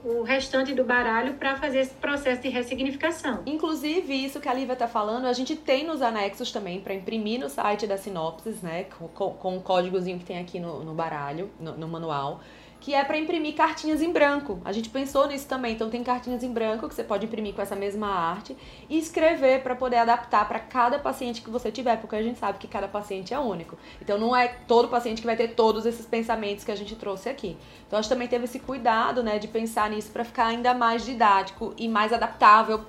o 0.04 0.24
restante 0.24 0.74
do 0.74 0.84
baralho 0.84 1.36
para 1.36 1.56
fazer 1.56 1.82
esse 1.82 1.94
processo 1.94 2.42
de 2.42 2.50
ressignificação. 2.50 3.44
Inclusive, 3.46 4.12
isso 4.12 4.40
que 4.40 4.50
a 4.50 4.54
Lívia 4.54 4.74
está 4.74 4.88
falando, 4.88 5.28
a 5.28 5.34
gente 5.34 5.56
tem 5.56 5.86
nos 5.86 6.02
anexos 6.02 6.52
também 6.52 6.82
para 6.82 6.96
imprimir 6.96 7.40
no 7.40 7.48
site 7.50 7.86
da 7.86 8.00
Sinopsis, 8.00 8.64
né? 8.64 8.86
Com, 9.14 9.30
com, 9.30 9.58
o 9.58 9.62
códigozinho 9.62 10.18
que 10.18 10.26
tem 10.26 10.40
aqui 10.40 10.60
no, 10.60 10.84
no 10.84 10.96
baralho, 10.96 11.52
no, 11.60 11.78
no 11.78 11.88
manual 11.88 12.42
que 12.84 12.94
é 12.94 13.02
para 13.02 13.18
imprimir 13.18 13.56
cartinhas 13.56 14.02
em 14.02 14.12
branco. 14.12 14.60
A 14.66 14.74
gente 14.74 14.90
pensou 14.90 15.26
nisso 15.26 15.48
também, 15.48 15.74
então 15.74 15.90
tem 15.90 16.04
cartinhas 16.04 16.44
em 16.44 16.52
branco 16.52 16.90
que 16.90 16.94
você 16.94 17.02
pode 17.02 17.26
imprimir 17.26 17.54
com 17.54 17.62
essa 17.62 17.78
mesma 17.78 18.10
arte 18.10 18.58
e 18.90 19.00
escrever 19.00 19.64
para 19.64 19.74
poder 19.74 19.96
adaptar 19.96 20.46
para 20.50 20.60
cada 20.60 21.00
paciente 21.00 21.42
que 21.42 21.50
você 21.50 21.72
tiver, 21.72 21.96
porque 21.96 22.18
a 22.18 22.22
gente 22.22 22.38
sabe 22.38 22.60
que 22.60 22.68
cada 22.68 22.90
paciente 22.90 23.34
é 23.34 23.40
único. 23.40 23.78
Então 24.02 24.18
não 24.18 24.36
é 24.36 24.50
todo 24.68 24.90
paciente 24.90 25.22
que 25.22 25.26
vai 25.26 25.38
ter 25.38 25.56
todos 25.56 25.86
esses 25.86 26.06
pensamentos 26.06 26.66
que 26.66 26.74
a 26.74 26.76
gente 26.76 26.94
trouxe 26.98 27.30
aqui. 27.30 27.56
Então 27.88 27.98
a 27.98 28.02
gente 28.02 28.10
também 28.10 28.28
teve 28.28 28.44
esse 28.44 28.60
cuidado, 28.60 29.24
né, 29.24 29.40
de 29.40 29.48
pensar 29.48 29.90
nisso 29.90 30.12
para 30.12 30.26
ficar 30.26 30.48
ainda 30.48 30.74
mais 30.74 31.06
didático 31.06 31.74
e 31.78 31.88
mais 31.88 32.12
adaptável 32.12 32.82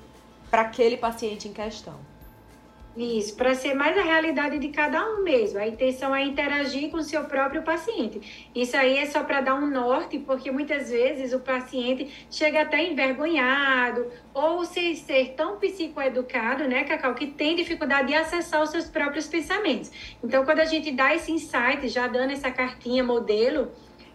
para 0.50 0.62
aquele 0.62 0.96
paciente 0.96 1.46
em 1.46 1.52
questão. 1.52 2.13
Isso, 2.96 3.34
para 3.34 3.56
ser 3.56 3.74
mais 3.74 3.98
a 3.98 4.02
realidade 4.02 4.56
de 4.58 4.68
cada 4.68 5.04
um 5.04 5.22
mesmo. 5.24 5.58
A 5.58 5.66
intenção 5.66 6.14
é 6.14 6.22
interagir 6.22 6.90
com 6.90 6.98
o 6.98 7.02
seu 7.02 7.24
próprio 7.24 7.62
paciente. 7.62 8.48
Isso 8.54 8.76
aí 8.76 8.98
é 8.98 9.06
só 9.06 9.24
para 9.24 9.40
dar 9.40 9.56
um 9.56 9.66
norte, 9.66 10.18
porque 10.20 10.48
muitas 10.52 10.90
vezes 10.90 11.32
o 11.32 11.40
paciente 11.40 12.26
chega 12.30 12.62
até 12.62 12.84
envergonhado 12.88 14.06
ou 14.32 14.64
sem 14.64 14.94
ser 14.94 15.30
tão 15.30 15.56
psicoeducado, 15.56 16.68
né, 16.68 16.84
Cacau, 16.84 17.14
que 17.14 17.26
tem 17.26 17.56
dificuldade 17.56 18.08
de 18.08 18.14
acessar 18.14 18.62
os 18.62 18.70
seus 18.70 18.84
próprios 18.84 19.26
pensamentos. 19.26 19.90
Então, 20.22 20.44
quando 20.44 20.60
a 20.60 20.64
gente 20.64 20.92
dá 20.92 21.12
esse 21.14 21.32
insight, 21.32 21.88
já 21.88 22.06
dando 22.06 22.30
essa 22.30 22.50
cartinha 22.50 23.02
modelo, 23.02 23.72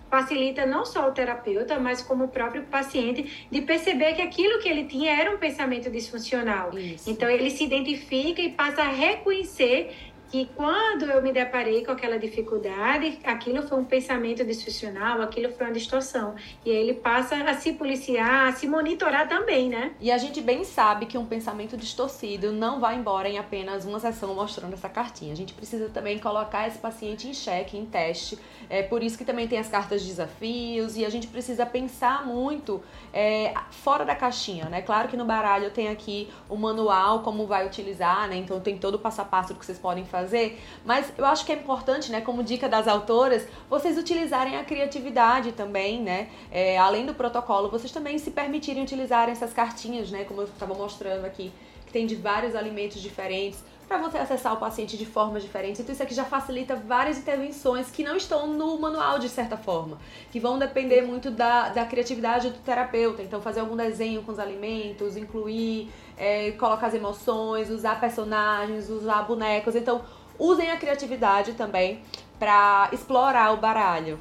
facilita 0.10 0.65
não 0.65 0.86
só 0.86 1.08
o 1.08 1.12
terapeuta, 1.12 1.80
mas 1.80 2.02
como 2.02 2.26
o 2.26 2.28
próprio 2.28 2.63
paciente 2.63 3.48
de 3.50 3.62
perceber 3.62 4.13
que 4.13 4.22
aquilo 4.22 4.60
que 4.60 4.67
ele 4.67 4.86
tinha 4.86 5.12
era 5.12 5.34
um 5.34 5.38
pensamento 5.38 5.89
disfuncional. 5.89 6.78
Isso. 6.78 7.10
Então 7.10 7.30
ele 7.30 7.50
se 7.50 7.63
identifica 7.63 8.41
e 8.41 8.52
passa 8.52 8.82
a 8.84 8.89
reconhecer 8.89 9.95
que 10.30 10.48
quando 10.56 11.06
eu 11.06 11.22
me 11.24 11.34
deparei 11.34 11.84
com 11.84 11.92
aquela 11.92 12.20
dificuldade, 12.20 13.20
aquilo 13.24 13.63
foi 13.63 13.80
um 13.80 13.84
pensamento 13.84 14.46
disfuncional, 14.46 15.22
aquilo 15.22 15.52
foi 15.52 15.65
uma 15.65 15.74
distorção. 15.74 16.36
E 16.63 16.70
aí 16.70 16.78
ele 16.78 16.94
passa 16.94 17.36
a 17.36 17.54
se 17.56 17.74
policiar, 17.74 18.48
a 18.48 18.52
se 18.52 18.68
monitorar 18.68 19.28
também, 19.28 19.70
né? 19.70 19.92
E 20.00 20.12
a 20.12 20.18
gente 20.20 20.39
bem 20.39 20.63
sabe 20.63 21.08
que 21.08 21.18
um 21.18 21.26
pensamento 21.26 21.76
distorcido 21.76 22.52
não 22.52 22.80
vai 22.80 22.96
embora 22.96 23.28
em 23.28 23.39
apenas 23.39 23.86
uma 23.86 24.00
sessão 24.00 24.36
mostrando 24.36 24.74
essa 24.74 24.88
cartinha. 24.88 25.34
A 25.34 25.36
gente 25.36 25.54
precisa 25.54 25.89
também 25.89 26.20
colocar 26.20 26.68
esse 26.68 26.78
paciente 26.78 27.28
em 27.28 27.34
xeque, 27.34 27.76
em 27.76 27.86
teste. 27.86 28.38
É 28.70 28.84
por 28.84 29.02
isso 29.02 29.18
que 29.18 29.26
também 29.26 29.48
tem 29.48 29.58
as 29.58 29.68
cartas 29.68 30.02
de 30.04 30.10
desafios 30.10 30.96
e 30.96 31.04
a 31.04 31.10
gente 31.10 31.26
precisa 31.26 31.65
pensar 31.65 32.24
muito 32.24 32.84
é, 33.12 33.52
fora 33.72 34.06
da 34.06 34.15
caixinha, 34.15 34.65
né? 34.65 34.84
Claro 34.84 35.08
que 35.08 35.18
no 35.18 35.26
baralho 35.26 35.72
tem 35.72 35.88
aqui 35.88 36.30
o 36.48 36.56
manual, 36.56 37.24
como 37.24 37.48
vai 37.48 37.65
utilizar, 37.65 38.30
né? 38.30 38.36
Então 38.36 38.60
tem 38.60 38.78
todo 38.78 38.96
o 38.96 39.00
passo 39.00 39.22
a 39.22 39.26
passo 39.26 39.56
que 39.56 39.65
vocês 39.65 39.80
podem 39.80 40.06
fazer 40.06 40.18
fazer, 40.19 40.60
mas 40.86 41.12
eu 41.17 41.25
acho 41.25 41.45
que 41.45 41.51
é 41.51 41.55
importante, 41.55 42.12
né, 42.12 42.21
como 42.21 42.43
dica 42.43 42.67
das 42.67 42.88
autoras, 42.88 43.47
vocês 43.69 43.97
utilizarem 43.97 44.58
a 44.58 44.63
criatividade 44.63 45.51
também, 45.53 46.01
né? 46.01 46.29
É, 46.51 46.77
além 46.77 47.05
do 47.05 47.13
protocolo, 47.13 47.69
vocês 47.69 47.91
também 47.91 48.17
se 48.17 48.32
permitirem 48.32 48.84
utilizarem 48.84 49.32
essas 49.32 49.53
cartinhas, 49.53 50.12
né, 50.12 50.23
como 50.25 50.41
eu 50.41 50.45
estava 50.45 50.73
mostrando 50.73 51.25
aqui, 51.25 51.51
que 51.86 51.91
tem 51.91 52.05
de 52.05 52.15
vários 52.15 52.55
alimentos 52.55 53.01
diferentes, 53.01 53.63
para 53.89 53.97
você 53.97 54.19
acessar 54.19 54.54
o 54.54 54.58
paciente 54.58 54.95
de 54.95 55.06
formas 55.06 55.41
diferentes. 55.41 55.82
Então 55.82 55.91
isso 55.91 56.04
aqui 56.04 56.13
já 56.13 56.23
facilita 56.23 56.75
várias 56.75 57.17
intervenções 57.17 57.89
que 57.89 58.04
não 58.04 58.15
estão 58.15 58.45
no 58.45 58.78
manual 58.80 59.17
de 59.17 59.28
certa 59.28 59.58
forma, 59.58 59.97
que 60.32 60.39
vão 60.39 60.60
depender 60.60 61.02
muito 61.02 61.32
da, 61.32 61.69
da 61.69 61.84
criatividade 61.86 62.52
do 62.52 62.60
terapeuta. 62.60 63.23
Então 63.23 63.41
fazer 63.41 63.62
algum 63.62 63.75
desenho 63.75 64.21
com 64.21 64.32
os 64.32 64.38
alimentos, 64.38 65.17
incluir, 65.17 65.91
é, 66.15 66.52
colocar 66.52 66.88
as 66.88 66.93
emoções, 66.93 67.71
usar 67.71 67.99
personagens, 67.99 68.91
usar 68.91 69.23
bonecos. 69.23 69.75
Então 69.75 70.04
usem 70.38 70.69
a 70.69 70.78
criatividade 70.78 71.54
também 71.54 72.04
para 72.38 72.89
explorar 72.93 73.52
o 73.54 73.58
baralho. 73.58 74.19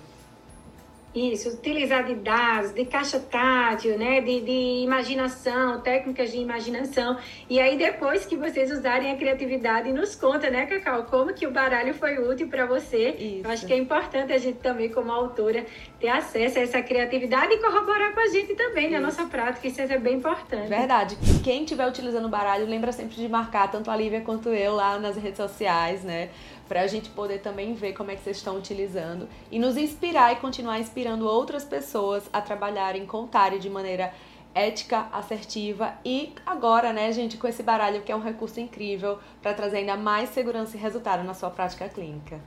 Isso, 1.14 1.48
utilizar 1.48 2.04
de 2.04 2.14
dados, 2.16 2.72
de 2.72 2.84
caixa 2.84 3.18
tátil, 3.18 3.98
né? 3.98 4.20
De, 4.20 4.40
de 4.40 4.82
imaginação, 4.84 5.80
técnicas 5.80 6.30
de 6.30 6.38
imaginação. 6.38 7.16
E 7.48 7.58
aí, 7.58 7.78
depois 7.78 8.26
que 8.26 8.36
vocês 8.36 8.70
usarem 8.70 9.12
a 9.12 9.16
criatividade, 9.16 9.90
nos 9.92 10.14
conta, 10.14 10.50
né, 10.50 10.66
Cacau, 10.66 11.04
como 11.04 11.32
que 11.32 11.46
o 11.46 11.50
baralho 11.50 11.94
foi 11.94 12.18
útil 12.18 12.48
para 12.48 12.66
você. 12.66 13.10
Isso. 13.18 13.46
Eu 13.46 13.50
acho 13.50 13.66
que 13.66 13.72
é 13.72 13.78
importante 13.78 14.32
a 14.32 14.38
gente 14.38 14.58
também, 14.58 14.90
como 14.90 15.10
autora, 15.10 15.64
ter 15.98 16.08
acesso 16.08 16.58
a 16.58 16.62
essa 16.62 16.82
criatividade 16.82 17.54
e 17.54 17.58
corroborar 17.58 18.12
com 18.12 18.20
a 18.20 18.28
gente 18.28 18.54
também 18.54 18.90
na 18.90 19.00
nossa 19.00 19.24
prática. 19.24 19.66
Isso 19.66 19.80
é 19.80 19.98
bem 19.98 20.16
importante. 20.16 20.68
Verdade. 20.68 21.16
Quem 21.42 21.62
estiver 21.62 21.88
utilizando 21.88 22.26
o 22.26 22.28
baralho, 22.28 22.66
lembra 22.66 22.92
sempre 22.92 23.16
de 23.16 23.28
marcar 23.28 23.70
tanto 23.70 23.90
a 23.90 23.96
Lívia 23.96 24.20
quanto 24.20 24.50
eu 24.50 24.74
lá 24.74 24.98
nas 24.98 25.16
redes 25.16 25.38
sociais, 25.38 26.04
né? 26.04 26.28
Para 26.68 26.82
a 26.82 26.86
gente 26.86 27.08
poder 27.10 27.40
também 27.40 27.74
ver 27.74 27.94
como 27.94 28.10
é 28.10 28.16
que 28.16 28.22
vocês 28.22 28.36
estão 28.36 28.56
utilizando 28.56 29.28
e 29.50 29.58
nos 29.58 29.76
inspirar 29.76 30.32
e 30.32 30.36
continuar 30.36 30.78
inspirando 30.78 31.26
outras 31.26 31.64
pessoas 31.64 32.28
a 32.32 32.40
trabalharem 32.40 33.06
com 33.06 33.26
TARI 33.26 33.58
de 33.58 33.70
maneira 33.70 34.12
ética, 34.54 35.08
assertiva 35.12 35.94
e 36.04 36.32
agora, 36.44 36.92
né, 36.92 37.10
gente, 37.12 37.36
com 37.36 37.46
esse 37.46 37.62
baralho 37.62 38.02
que 38.02 38.12
é 38.12 38.16
um 38.16 38.22
recurso 38.22 38.60
incrível 38.60 39.18
para 39.40 39.54
trazer 39.54 39.78
ainda 39.78 39.96
mais 39.96 40.30
segurança 40.30 40.76
e 40.76 40.80
resultado 40.80 41.24
na 41.24 41.34
sua 41.34 41.50
prática 41.50 41.88
clínica. 41.88 42.40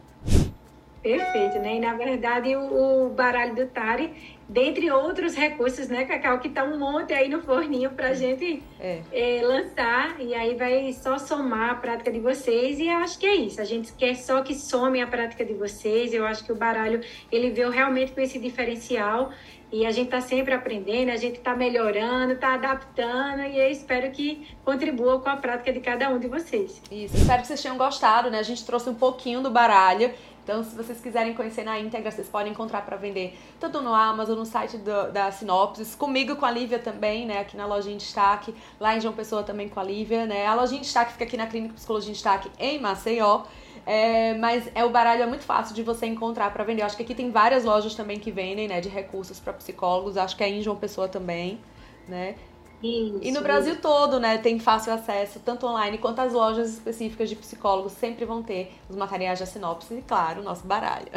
Perfeito, 1.01 1.57
né? 1.59 1.77
E 1.77 1.79
na 1.79 1.93
verdade 1.93 2.55
o, 2.55 3.05
o 3.05 3.09
baralho 3.09 3.55
do 3.55 3.65
Tari, 3.65 4.13
dentre 4.47 4.91
outros 4.91 5.35
recursos, 5.35 5.87
né, 5.87 6.05
Cacau, 6.05 6.39
que 6.39 6.49
tá 6.49 6.63
um 6.63 6.77
monte 6.77 7.13
aí 7.13 7.27
no 7.27 7.41
forninho 7.41 7.89
para 7.91 8.09
a 8.09 8.13
gente 8.13 8.61
é. 8.79 9.01
É, 9.11 9.41
lançar 9.41 10.19
e 10.19 10.35
aí 10.35 10.55
vai 10.55 10.93
só 10.93 11.17
somar 11.17 11.71
a 11.71 11.75
prática 11.75 12.11
de 12.11 12.19
vocês 12.19 12.79
e 12.79 12.87
acho 12.87 13.17
que 13.17 13.25
é 13.25 13.35
isso. 13.35 13.59
A 13.59 13.65
gente 13.65 13.93
quer 13.93 14.15
só 14.15 14.41
que 14.41 14.53
some 14.53 15.01
a 15.01 15.07
prática 15.07 15.43
de 15.43 15.53
vocês. 15.53 16.13
Eu 16.13 16.25
acho 16.25 16.43
que 16.43 16.51
o 16.51 16.55
baralho 16.55 17.01
ele 17.31 17.49
veio 17.49 17.69
realmente 17.69 18.11
com 18.11 18.21
esse 18.21 18.37
diferencial 18.37 19.31
e 19.71 19.85
a 19.85 19.91
gente 19.91 20.07
está 20.07 20.19
sempre 20.19 20.53
aprendendo, 20.53 21.11
a 21.11 21.15
gente 21.15 21.37
está 21.37 21.55
melhorando, 21.55 22.33
está 22.33 22.55
adaptando 22.55 23.43
e 23.43 23.57
eu 23.57 23.71
espero 23.71 24.11
que 24.11 24.45
contribua 24.65 25.21
com 25.21 25.29
a 25.29 25.37
prática 25.37 25.71
de 25.71 25.79
cada 25.79 26.09
um 26.09 26.19
de 26.19 26.27
vocês. 26.27 26.81
Isso, 26.91 27.15
espero 27.15 27.41
que 27.41 27.47
vocês 27.47 27.61
tenham 27.61 27.77
gostado, 27.77 28.29
né? 28.29 28.39
A 28.39 28.43
gente 28.43 28.65
trouxe 28.65 28.89
um 28.89 28.93
pouquinho 28.93 29.41
do 29.41 29.49
baralho 29.49 30.11
então, 30.51 30.65
se 30.65 30.75
vocês 30.75 30.99
quiserem 30.99 31.33
conhecer 31.33 31.63
na 31.63 31.79
íntegra, 31.79 32.11
vocês 32.11 32.27
podem 32.27 32.51
encontrar 32.51 32.81
para 32.81 32.97
vender 32.97 33.39
tanto 33.57 33.81
no 33.81 33.93
Amazon, 33.93 34.37
no 34.37 34.45
site 34.45 34.77
do, 34.77 35.09
da 35.09 35.31
Sinopsis, 35.31 35.95
comigo 35.95 36.35
com 36.35 36.45
a 36.45 36.51
Lívia 36.51 36.77
também, 36.77 37.25
né? 37.25 37.39
Aqui 37.39 37.55
na 37.55 37.65
Lojinha 37.65 37.95
em 37.95 37.97
Destaque, 37.97 38.53
lá 38.77 38.93
em 38.93 38.99
João 38.99 39.13
Pessoa 39.13 39.43
também 39.43 39.69
com 39.69 39.79
a 39.79 39.83
Lívia, 39.83 40.25
né? 40.25 40.45
A 40.45 40.53
Lojinha 40.53 40.79
em 40.79 40.83
Destaque 40.83 41.13
fica 41.13 41.23
aqui 41.23 41.37
na 41.37 41.47
Clínica 41.47 41.73
Psicologia 41.75 42.09
em 42.09 42.13
Destaque 42.13 42.51
em 42.59 42.79
Maceió. 42.79 43.43
É, 43.85 44.33
mas 44.33 44.69
é 44.75 44.83
o 44.83 44.89
baralho 44.89 45.23
é 45.23 45.25
muito 45.25 45.45
fácil 45.45 45.73
de 45.73 45.83
você 45.83 46.05
encontrar 46.05 46.51
para 46.51 46.65
vender. 46.65 46.81
Eu 46.81 46.85
acho 46.85 46.97
que 46.97 47.03
aqui 47.03 47.15
tem 47.15 47.31
várias 47.31 47.63
lojas 47.63 47.95
também 47.95 48.19
que 48.19 48.29
vendem, 48.29 48.67
né, 48.67 48.81
de 48.81 48.89
recursos 48.89 49.39
para 49.39 49.53
psicólogos. 49.53 50.17
Acho 50.17 50.35
que 50.35 50.43
é 50.43 50.49
em 50.49 50.61
João 50.61 50.75
Pessoa 50.75 51.07
também, 51.07 51.61
né? 52.09 52.35
Isso, 52.81 53.19
e 53.21 53.31
no 53.31 53.41
Brasil 53.41 53.73
isso. 53.73 53.81
todo, 53.81 54.19
né, 54.19 54.39
tem 54.39 54.59
fácil 54.59 54.93
acesso, 54.93 55.39
tanto 55.39 55.67
online 55.67 55.99
quanto 55.99 56.19
as 56.19 56.33
lojas 56.33 56.73
específicas 56.73 57.29
de 57.29 57.35
psicólogos 57.35 57.91
sempre 57.93 58.25
vão 58.25 58.41
ter 58.41 58.71
os 58.89 58.95
materiais 58.95 59.37
de 59.37 59.45
sinopse 59.45 59.93
e, 59.93 60.01
claro, 60.01 60.41
o 60.41 60.43
nosso 60.43 60.65
baralho. 60.65 61.07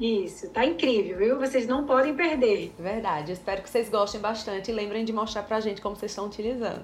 Isso, 0.00 0.50
tá 0.50 0.64
incrível, 0.64 1.16
viu? 1.16 1.38
Vocês 1.38 1.66
não 1.66 1.86
podem 1.86 2.14
perder. 2.14 2.74
Verdade, 2.76 3.32
espero 3.32 3.62
que 3.62 3.70
vocês 3.70 3.88
gostem 3.88 4.20
bastante 4.20 4.70
e 4.70 4.74
lembrem 4.74 5.04
de 5.04 5.12
mostrar 5.12 5.44
pra 5.44 5.60
gente 5.60 5.80
como 5.80 5.94
vocês 5.94 6.10
estão 6.10 6.26
utilizando. 6.26 6.82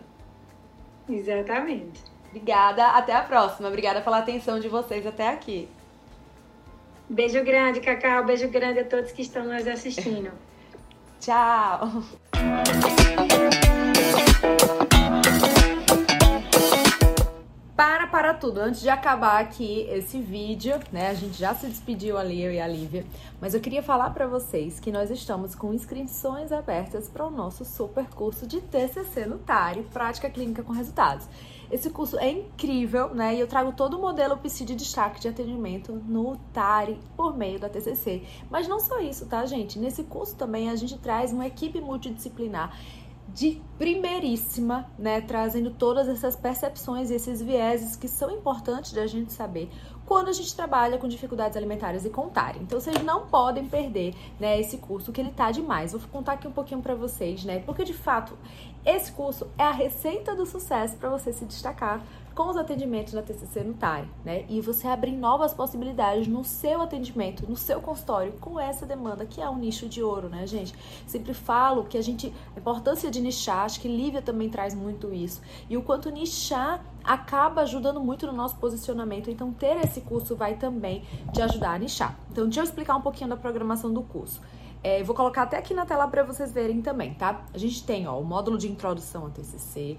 Exatamente. 1.09 2.01
Obrigada, 2.29 2.87
até 2.89 3.15
a 3.15 3.23
próxima. 3.23 3.69
Obrigada 3.69 4.01
pela 4.03 4.19
atenção 4.19 4.61
de 4.61 4.69
vocês 4.69 5.07
até 5.07 5.29
aqui. 5.29 5.69
Beijo 7.09 7.43
grande, 7.43 7.81
Cacau. 7.81 8.25
Beijo 8.25 8.49
grande 8.49 8.81
a 8.81 8.85
todos 8.85 9.11
que 9.11 9.23
estão 9.23 9.45
nos 9.45 9.67
assistindo. 9.67 10.31
Tchau. 11.19 11.89
Tudo. 18.49 18.61
Antes 18.61 18.81
de 18.81 18.89
acabar 18.89 19.43
aqui 19.43 19.87
esse 19.91 20.19
vídeo, 20.21 20.81
né? 20.91 21.09
A 21.09 21.15
gente 21.15 21.39
já 21.39 21.55
se 21.55 21.67
despediu 21.67 22.17
ali, 22.17 22.43
eu 22.43 22.51
e 22.51 22.59
a 22.59 22.67
Lívia. 22.67 23.05
Mas 23.39 23.53
eu 23.53 23.61
queria 23.61 23.83
falar 23.83 24.09
para 24.11 24.27
vocês 24.27 24.81
que 24.81 24.91
nós 24.91 25.11
estamos 25.11 25.55
com 25.55 25.75
inscrições 25.75 26.51
abertas 26.51 27.11
para 27.11 27.27
o 27.27 27.31
nosso 27.31 27.63
super 27.65 28.07
curso 28.07 28.47
de 28.47 28.63
TCC 28.63 29.27
no 29.27 29.39
TARI, 29.39 29.83
Prática 29.93 30.31
Clínica 30.31 30.63
com 30.63 30.73
Resultados. 30.73 31.27
Esse 31.71 31.91
curso 31.91 32.19
é 32.19 32.31
incrível, 32.31 33.15
né? 33.15 33.35
E 33.35 33.41
eu 33.41 33.47
trago 33.47 33.73
todo 33.73 33.99
o 33.99 34.01
modelo 34.01 34.39
PC 34.39 34.65
de 34.65 34.75
destaque 34.75 35.21
de 35.21 35.29
atendimento 35.29 35.93
no 35.93 36.39
TARI 36.55 36.99
por 37.15 37.37
meio 37.37 37.59
da 37.59 37.69
TCC. 37.69 38.23
Mas 38.51 38.67
não 38.67 38.81
só 38.81 38.99
isso, 39.01 39.27
tá, 39.27 39.45
gente? 39.45 39.79
Nesse 39.79 40.05
curso 40.05 40.35
também 40.35 40.71
a 40.71 40.77
gente 40.77 40.97
traz 40.97 41.31
uma 41.31 41.47
equipe 41.47 41.79
multidisciplinar 41.83 42.75
de 43.29 43.61
primeiríssima, 43.77 44.91
né, 44.99 45.21
trazendo 45.21 45.71
todas 45.71 46.09
essas 46.09 46.35
percepções 46.35 47.11
e 47.11 47.15
esses 47.15 47.43
vieses 47.43 47.95
que 47.95 48.09
são 48.09 48.31
importantes 48.31 48.93
da 48.93 49.07
gente 49.07 49.33
saber 49.33 49.71
quando 50.07 50.29
a 50.29 50.33
gente 50.33 50.57
trabalha 50.57 50.97
com 50.97 51.07
dificuldades 51.07 51.55
alimentares 51.55 52.07
e 52.07 52.09
contar. 52.09 52.57
Então 52.57 52.81
vocês 52.81 53.03
não 53.05 53.27
podem 53.27 53.69
perder, 53.69 54.15
né, 54.41 54.59
esse 54.59 54.79
curso 54.79 55.13
que 55.13 55.21
ele 55.21 55.31
tá 55.31 55.51
demais. 55.51 55.93
Vou 55.93 56.01
contar 56.11 56.33
aqui 56.33 56.49
um 56.49 56.53
pouquinho 56.53 56.81
para 56.81 56.95
vocês, 56.95 57.45
né? 57.45 57.61
Porque 57.61 57.85
de 57.85 57.93
fato, 57.93 58.37
esse 58.87 59.13
curso 59.13 59.47
é 59.59 59.65
a 59.65 59.71
receita 59.71 60.35
do 60.35 60.47
sucesso 60.47 60.97
para 60.97 61.11
você 61.11 61.31
se 61.31 61.45
destacar 61.45 62.03
com 62.39 62.51
os 62.51 62.57
atendimentos 62.57 63.15
da 63.15 63.21
TCC 63.21 63.65
no 63.65 63.75
TARI, 63.75 64.09
né? 64.25 64.45
E 64.49 64.61
você 64.61 64.87
abrir 64.87 65.11
novas 65.11 65.53
possibilidades 65.53 66.29
no 66.29 66.45
seu 66.45 66.81
atendimento, 66.81 67.45
no 67.51 67.57
seu 67.57 67.81
consultório, 67.81 68.33
com 68.35 68.61
essa 68.61 68.87
demanda 68.87 69.27
que 69.27 69.41
é 69.41 69.51
um 69.51 69.59
nicho 69.59 69.89
de 69.89 70.05
ouro, 70.05 70.29
né, 70.29 70.47
gente? 70.47 70.73
Sempre 71.05 71.35
falo 71.35 71.83
que 71.87 71.99
a 71.99 72.01
gente, 72.01 72.33
a 72.55 72.61
importância 72.61 73.11
de 73.11 73.21
nichar, 73.21 73.65
acho 73.65 73.81
que 73.81 73.89
Lívia 73.89 74.23
também 74.23 74.49
traz 74.49 74.73
muito 74.73 75.13
isso. 75.13 75.43
E 75.69 75.77
o 75.77 75.83
quanto 75.83 76.11
nichar 76.11 76.81
acaba 77.03 77.63
ajudando 77.63 77.99
muito 78.01 78.25
no 78.25 78.33
nosso 78.33 78.55
posicionamento. 78.59 79.29
Então, 79.29 79.53
ter 79.53 79.77
esse 79.85 80.01
curso 80.03 80.37
vai 80.37 80.55
também 80.55 81.03
te 81.33 81.43
ajudar 81.43 81.73
a 81.73 81.79
nichar. 81.81 82.17
Então, 82.31 82.45
deixa 82.45 82.61
eu 82.61 82.65
explicar 82.65 82.95
um 82.95 83.03
pouquinho 83.03 83.31
da 83.31 83.37
programação 83.37 83.93
do 83.93 84.03
curso. 84.03 84.41
É, 84.83 85.03
vou 85.03 85.15
colocar 85.15 85.43
até 85.43 85.57
aqui 85.57 85.75
na 85.75 85.85
tela 85.85 86.07
para 86.07 86.23
vocês 86.23 86.53
verem 86.53 86.81
também, 86.81 87.15
tá? 87.15 87.45
A 87.53 87.59
gente 87.59 87.85
tem 87.85 88.07
ó, 88.07 88.19
o 88.19 88.25
módulo 88.25 88.57
de 88.57 88.69
introdução 88.71 89.25
ao 89.25 89.31
TCC, 89.31 89.99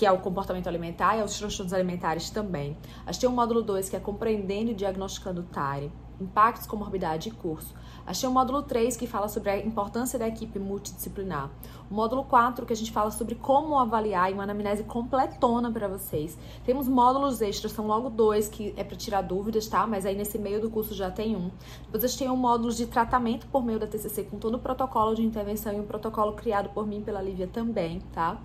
que 0.00 0.06
é 0.06 0.10
o 0.10 0.16
comportamento 0.16 0.66
alimentar 0.66 1.18
e 1.18 1.20
aos 1.20 1.38
transtornos 1.38 1.74
alimentares 1.74 2.30
também. 2.30 2.74
A 3.04 3.12
gente 3.12 3.20
tem 3.20 3.28
o 3.28 3.32
módulo 3.34 3.60
2, 3.60 3.90
que 3.90 3.96
é 3.96 4.00
compreendendo 4.00 4.70
e 4.70 4.74
diagnosticando 4.74 5.42
TARI, 5.42 5.92
impactos, 6.20 6.66
comorbidade 6.66 7.28
e 7.28 7.32
curso. 7.32 7.74
Achei 8.06 8.28
o 8.28 8.32
módulo 8.32 8.62
3 8.62 8.96
que 8.96 9.06
fala 9.06 9.28
sobre 9.28 9.50
a 9.50 9.58
importância 9.58 10.18
da 10.18 10.26
equipe 10.26 10.58
multidisciplinar. 10.58 11.50
O 11.90 11.94
módulo 11.94 12.24
4 12.24 12.66
que 12.66 12.72
a 12.72 12.76
gente 12.76 12.90
fala 12.90 13.10
sobre 13.10 13.34
como 13.34 13.78
avaliar 13.78 14.30
e 14.30 14.34
uma 14.34 14.42
anamnese 14.42 14.84
completona 14.84 15.70
para 15.70 15.86
vocês. 15.88 16.36
Temos 16.64 16.88
módulos 16.88 17.40
extras, 17.40 17.72
são 17.72 17.86
logo 17.86 18.10
dois 18.10 18.48
que 18.48 18.74
é 18.76 18.84
para 18.84 18.96
tirar 18.96 19.22
dúvidas, 19.22 19.68
tá? 19.68 19.86
Mas 19.86 20.06
aí 20.06 20.16
nesse 20.16 20.38
meio 20.38 20.60
do 20.60 20.70
curso 20.70 20.94
já 20.94 21.10
tem 21.10 21.36
um. 21.36 21.50
Depois 21.84 22.02
a 22.02 22.06
gente 22.06 22.18
tem 22.18 22.30
um 22.30 22.36
módulo 22.36 22.72
de 22.72 22.86
tratamento 22.86 23.46
por 23.46 23.64
meio 23.64 23.78
da 23.78 23.86
TCC 23.86 24.24
com 24.24 24.38
todo 24.38 24.54
o 24.54 24.58
protocolo 24.58 25.14
de 25.14 25.22
intervenção 25.22 25.72
e 25.72 25.80
um 25.80 25.86
protocolo 25.86 26.32
criado 26.32 26.70
por 26.70 26.86
mim 26.86 27.02
pela 27.02 27.20
Lívia 27.20 27.46
também, 27.46 28.00
tá? 28.12 28.40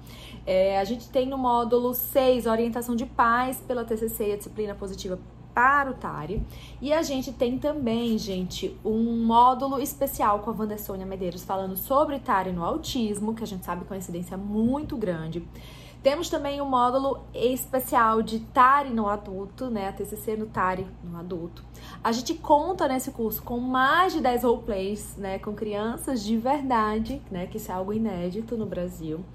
É, 0.46 0.80
a 0.80 0.84
gente 0.84 1.10
tem 1.10 1.28
no 1.28 1.38
módulo 1.38 1.94
6 1.94 2.46
orientação 2.46 2.96
de 2.96 3.06
pais 3.06 3.58
pela 3.68 3.84
TCC 3.84 4.30
e 4.30 4.34
a 4.34 4.38
disciplina 4.38 4.76
positiva 4.76 5.20
para 5.56 5.90
o 5.90 5.94
TARI. 5.94 6.44
E 6.82 6.92
a 6.92 7.02
gente 7.02 7.32
tem 7.32 7.58
também, 7.58 8.18
gente, 8.18 8.78
um 8.84 9.26
módulo 9.26 9.80
especial 9.80 10.40
com 10.40 10.52
a 10.52 10.54
Wandersônia 10.54 11.06
Medeiros 11.06 11.46
falando 11.46 11.78
sobre 11.78 12.20
TARI 12.20 12.52
no 12.52 12.64
autismo, 12.64 13.34
que 13.34 13.42
a 13.42 13.48
gente 13.48 13.64
sabe 13.64 13.86
que 13.86 13.92
é 13.92 13.96
uma 13.96 13.98
incidência 13.98 14.36
muito 14.36 14.98
grande. 14.98 15.48
Temos 16.04 16.30
também 16.30 16.62
um 16.62 16.70
módulo 16.70 17.22
especial 17.34 18.22
de 18.22 18.40
TARI 18.40 18.92
no 18.92 19.08
adulto, 19.08 19.72
né? 19.72 19.88
A 19.88 19.92
TCC 19.92 20.36
no 20.38 20.46
TARI 20.46 20.86
no 21.04 21.18
adulto. 21.18 21.64
A 22.04 22.12
gente 22.12 22.36
conta 22.36 22.88
nesse 22.88 23.10
curso 23.10 23.42
com 23.42 23.60
mais 23.60 24.14
de 24.14 24.22
10 24.22 24.44
roleplays, 24.44 25.16
né? 25.18 25.40
Com 25.40 25.54
crianças 25.54 26.24
de 26.24 26.38
verdade, 26.38 27.20
né? 27.32 27.48
Que 27.48 27.58
isso 27.58 27.72
é 27.72 27.74
algo 27.74 27.92
inédito 27.92 28.56
no 28.56 28.68
Brasil. 28.68 29.26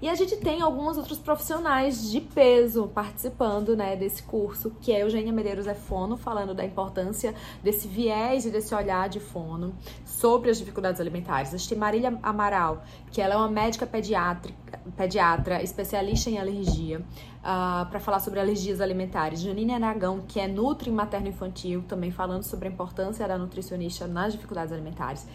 E 0.00 0.08
a 0.08 0.14
gente 0.14 0.36
tem 0.36 0.60
alguns 0.60 0.96
outros 0.96 1.18
profissionais 1.18 2.10
de 2.10 2.20
peso 2.20 2.88
participando 2.88 3.76
né, 3.76 3.96
desse 3.96 4.22
curso, 4.22 4.72
que 4.80 4.92
é 4.92 5.02
Eugênia 5.02 5.32
Medeiros 5.32 5.66
é 5.66 5.74
fono, 5.74 6.16
falando 6.16 6.54
da 6.54 6.64
importância 6.64 7.34
desse 7.62 7.88
viés 7.88 8.44
e 8.44 8.50
desse 8.50 8.74
olhar 8.74 9.08
de 9.08 9.20
fono 9.20 9.74
sobre 10.04 10.50
as 10.50 10.58
dificuldades 10.58 11.00
alimentares. 11.00 11.54
A 11.54 11.56
gente 11.56 11.68
tem 11.68 11.78
Marília 11.78 12.18
Amaral, 12.22 12.84
que 13.10 13.20
ela 13.20 13.34
é 13.34 13.36
uma 13.36 13.50
médica 13.50 13.86
pediátrica 13.86 14.66
pediatra 14.96 15.62
especialista 15.62 16.30
em 16.30 16.38
alergia, 16.38 17.00
uh, 17.00 17.86
para 17.88 17.98
falar 17.98 18.20
sobre 18.20 18.38
alergias 18.38 18.80
alimentares. 18.80 19.40
Janine 19.40 19.72
Aragão, 19.72 20.22
que 20.26 20.38
é 20.38 20.46
Nutri 20.46 20.90
Materno 20.90 21.28
Infantil, 21.28 21.82
também 21.88 22.10
falando 22.10 22.42
sobre 22.42 22.68
a 22.68 22.70
importância 22.70 23.26
da 23.26 23.36
nutricionista 23.36 24.06
nas 24.06 24.32
dificuldades 24.32 24.72
alimentares. 24.72 25.26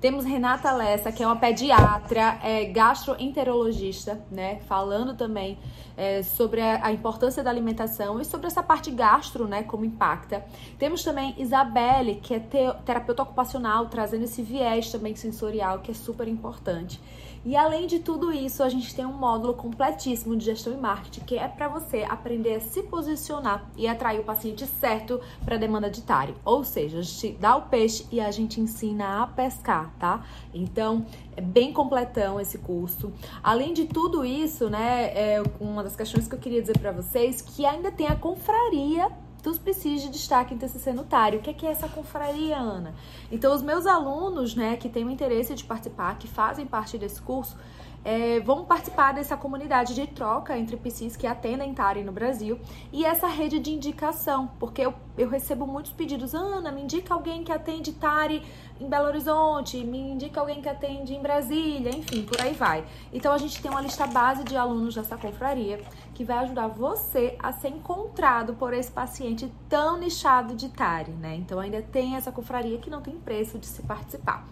Temos 0.00 0.24
Renata 0.24 0.72
Lessa, 0.72 1.12
que 1.12 1.22
é 1.22 1.26
uma 1.26 1.36
pediatra, 1.36 2.38
é, 2.42 2.64
gastroenterologista, 2.64 4.18
né? 4.30 4.60
Falando 4.66 5.14
também 5.14 5.58
é, 5.94 6.22
sobre 6.22 6.62
a, 6.62 6.86
a, 6.86 6.90
importância 6.90 7.42
da 7.42 7.50
alimentação 7.50 8.18
e 8.18 8.24
sobre 8.24 8.46
essa 8.46 8.62
parte 8.62 8.90
gastro, 8.90 9.46
né? 9.46 9.62
Como 9.62 9.84
impacta. 9.84 10.42
Temos 10.78 11.04
também 11.04 11.34
Isabelle, 11.36 12.14
que 12.14 12.32
é 12.32 12.40
te, 12.40 12.58
terapeuta 12.86 13.24
ocupacional, 13.24 13.88
trazendo 13.88 14.24
esse 14.24 14.40
viés 14.42 14.90
também 14.90 15.14
sensorial, 15.14 15.80
que 15.80 15.90
é 15.90 15.94
super 15.94 16.26
importante. 16.26 16.98
E 17.42 17.56
além 17.56 17.86
de 17.86 18.00
tudo 18.00 18.30
isso, 18.30 18.62
a 18.62 18.68
gente 18.68 18.94
tem 18.94 19.06
um 19.06 19.14
módulo 19.14 19.54
completíssimo 19.54 20.36
de 20.36 20.44
gestão 20.44 20.74
e 20.74 20.76
marketing 20.76 21.20
que 21.20 21.38
é 21.38 21.48
para 21.48 21.68
você 21.68 22.02
aprender 22.02 22.56
a 22.56 22.60
se 22.60 22.82
posicionar 22.82 23.70
e 23.76 23.88
atrair 23.88 24.20
o 24.20 24.24
paciente 24.24 24.66
certo 24.66 25.18
para 25.42 25.54
a 25.54 25.58
demanda 25.58 25.88
diária. 25.88 26.34
Ou 26.44 26.62
seja, 26.64 26.98
a 26.98 27.02
gente 27.02 27.32
dá 27.40 27.56
o 27.56 27.62
peixe 27.62 28.06
e 28.12 28.20
a 28.20 28.30
gente 28.30 28.60
ensina 28.60 29.22
a 29.22 29.26
pescar, 29.26 29.90
tá? 29.98 30.22
Então, 30.52 31.06
é 31.34 31.40
bem 31.40 31.72
completão 31.72 32.38
esse 32.38 32.58
curso. 32.58 33.10
Além 33.42 33.72
de 33.72 33.86
tudo 33.86 34.22
isso, 34.22 34.68
né, 34.68 35.10
é 35.14 35.42
uma 35.58 35.82
das 35.82 35.96
questões 35.96 36.28
que 36.28 36.34
eu 36.34 36.38
queria 36.38 36.60
dizer 36.60 36.78
para 36.78 36.92
vocês 36.92 37.40
que 37.40 37.64
ainda 37.64 37.90
tem 37.90 38.06
a 38.06 38.16
confraria 38.16 39.10
dos 39.40 39.58
PCs 39.58 40.02
de 40.02 40.10
destaque 40.10 40.54
em 40.54 40.58
TCC 40.58 40.92
notário. 40.92 41.38
O 41.38 41.42
que 41.42 41.50
é, 41.50 41.52
que 41.52 41.66
é 41.66 41.70
essa 41.70 41.88
confraria, 41.88 42.56
Ana? 42.56 42.94
Então, 43.30 43.54
os 43.54 43.62
meus 43.62 43.86
alunos, 43.86 44.54
né, 44.54 44.76
que 44.76 44.88
têm 44.88 45.04
o 45.04 45.10
interesse 45.10 45.54
de 45.54 45.64
participar, 45.64 46.18
que 46.18 46.28
fazem 46.28 46.66
parte 46.66 46.98
desse 46.98 47.20
curso, 47.20 47.56
é, 48.04 48.40
vão 48.40 48.64
participar 48.64 49.12
dessa 49.12 49.36
comunidade 49.36 49.94
de 49.94 50.06
troca 50.06 50.56
entre 50.56 50.76
PCs 50.76 51.16
que 51.16 51.26
atendem 51.26 51.74
TARI 51.74 52.02
no 52.02 52.12
Brasil 52.12 52.58
e 52.92 53.04
essa 53.04 53.26
rede 53.26 53.58
de 53.58 53.70
indicação, 53.70 54.50
porque 54.58 54.80
eu, 54.82 54.94
eu 55.18 55.28
recebo 55.28 55.66
muitos 55.66 55.92
pedidos, 55.92 56.34
Ana, 56.34 56.72
me 56.72 56.82
indica 56.82 57.12
alguém 57.12 57.44
que 57.44 57.52
atende 57.52 57.92
TARI 57.92 58.42
em 58.80 58.88
Belo 58.88 59.06
Horizonte, 59.06 59.76
me 59.84 59.98
indica 59.98 60.40
alguém 60.40 60.62
que 60.62 60.68
atende 60.68 61.14
em 61.14 61.20
Brasília, 61.20 61.94
enfim, 61.94 62.22
por 62.22 62.40
aí 62.40 62.54
vai. 62.54 62.84
Então 63.12 63.32
a 63.32 63.38
gente 63.38 63.60
tem 63.60 63.70
uma 63.70 63.82
lista 63.82 64.06
base 64.06 64.42
de 64.44 64.56
alunos 64.56 64.94
dessa 64.94 65.18
confraria 65.18 65.80
que 66.14 66.24
vai 66.24 66.38
ajudar 66.38 66.68
você 66.68 67.36
a 67.38 67.52
ser 67.52 67.68
encontrado 67.68 68.54
por 68.54 68.72
esse 68.72 68.90
paciente 68.90 69.52
tão 69.68 69.98
nichado 69.98 70.54
de 70.54 70.70
TARI, 70.70 71.12
né? 71.12 71.36
Então 71.36 71.60
ainda 71.60 71.82
tem 71.82 72.16
essa 72.16 72.32
confraria 72.32 72.78
que 72.78 72.88
não 72.88 73.02
tem 73.02 73.16
preço 73.16 73.58
de 73.58 73.66
se 73.66 73.82
participar. 73.82 74.46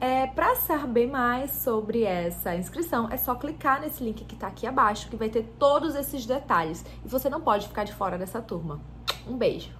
É, 0.00 0.28
para 0.28 0.54
saber 0.54 1.08
mais 1.08 1.50
sobre 1.50 2.04
essa 2.04 2.54
inscrição, 2.54 3.08
é 3.10 3.16
só 3.16 3.34
clicar 3.34 3.80
nesse 3.80 4.02
link 4.02 4.24
que 4.24 4.34
está 4.34 4.46
aqui 4.46 4.64
abaixo, 4.64 5.08
que 5.08 5.16
vai 5.16 5.28
ter 5.28 5.42
todos 5.58 5.96
esses 5.96 6.24
detalhes. 6.24 6.84
E 7.04 7.08
você 7.08 7.28
não 7.28 7.40
pode 7.40 7.66
ficar 7.66 7.82
de 7.82 7.92
fora 7.92 8.16
dessa 8.16 8.40
turma. 8.40 8.80
Um 9.26 9.36
beijo! 9.36 9.70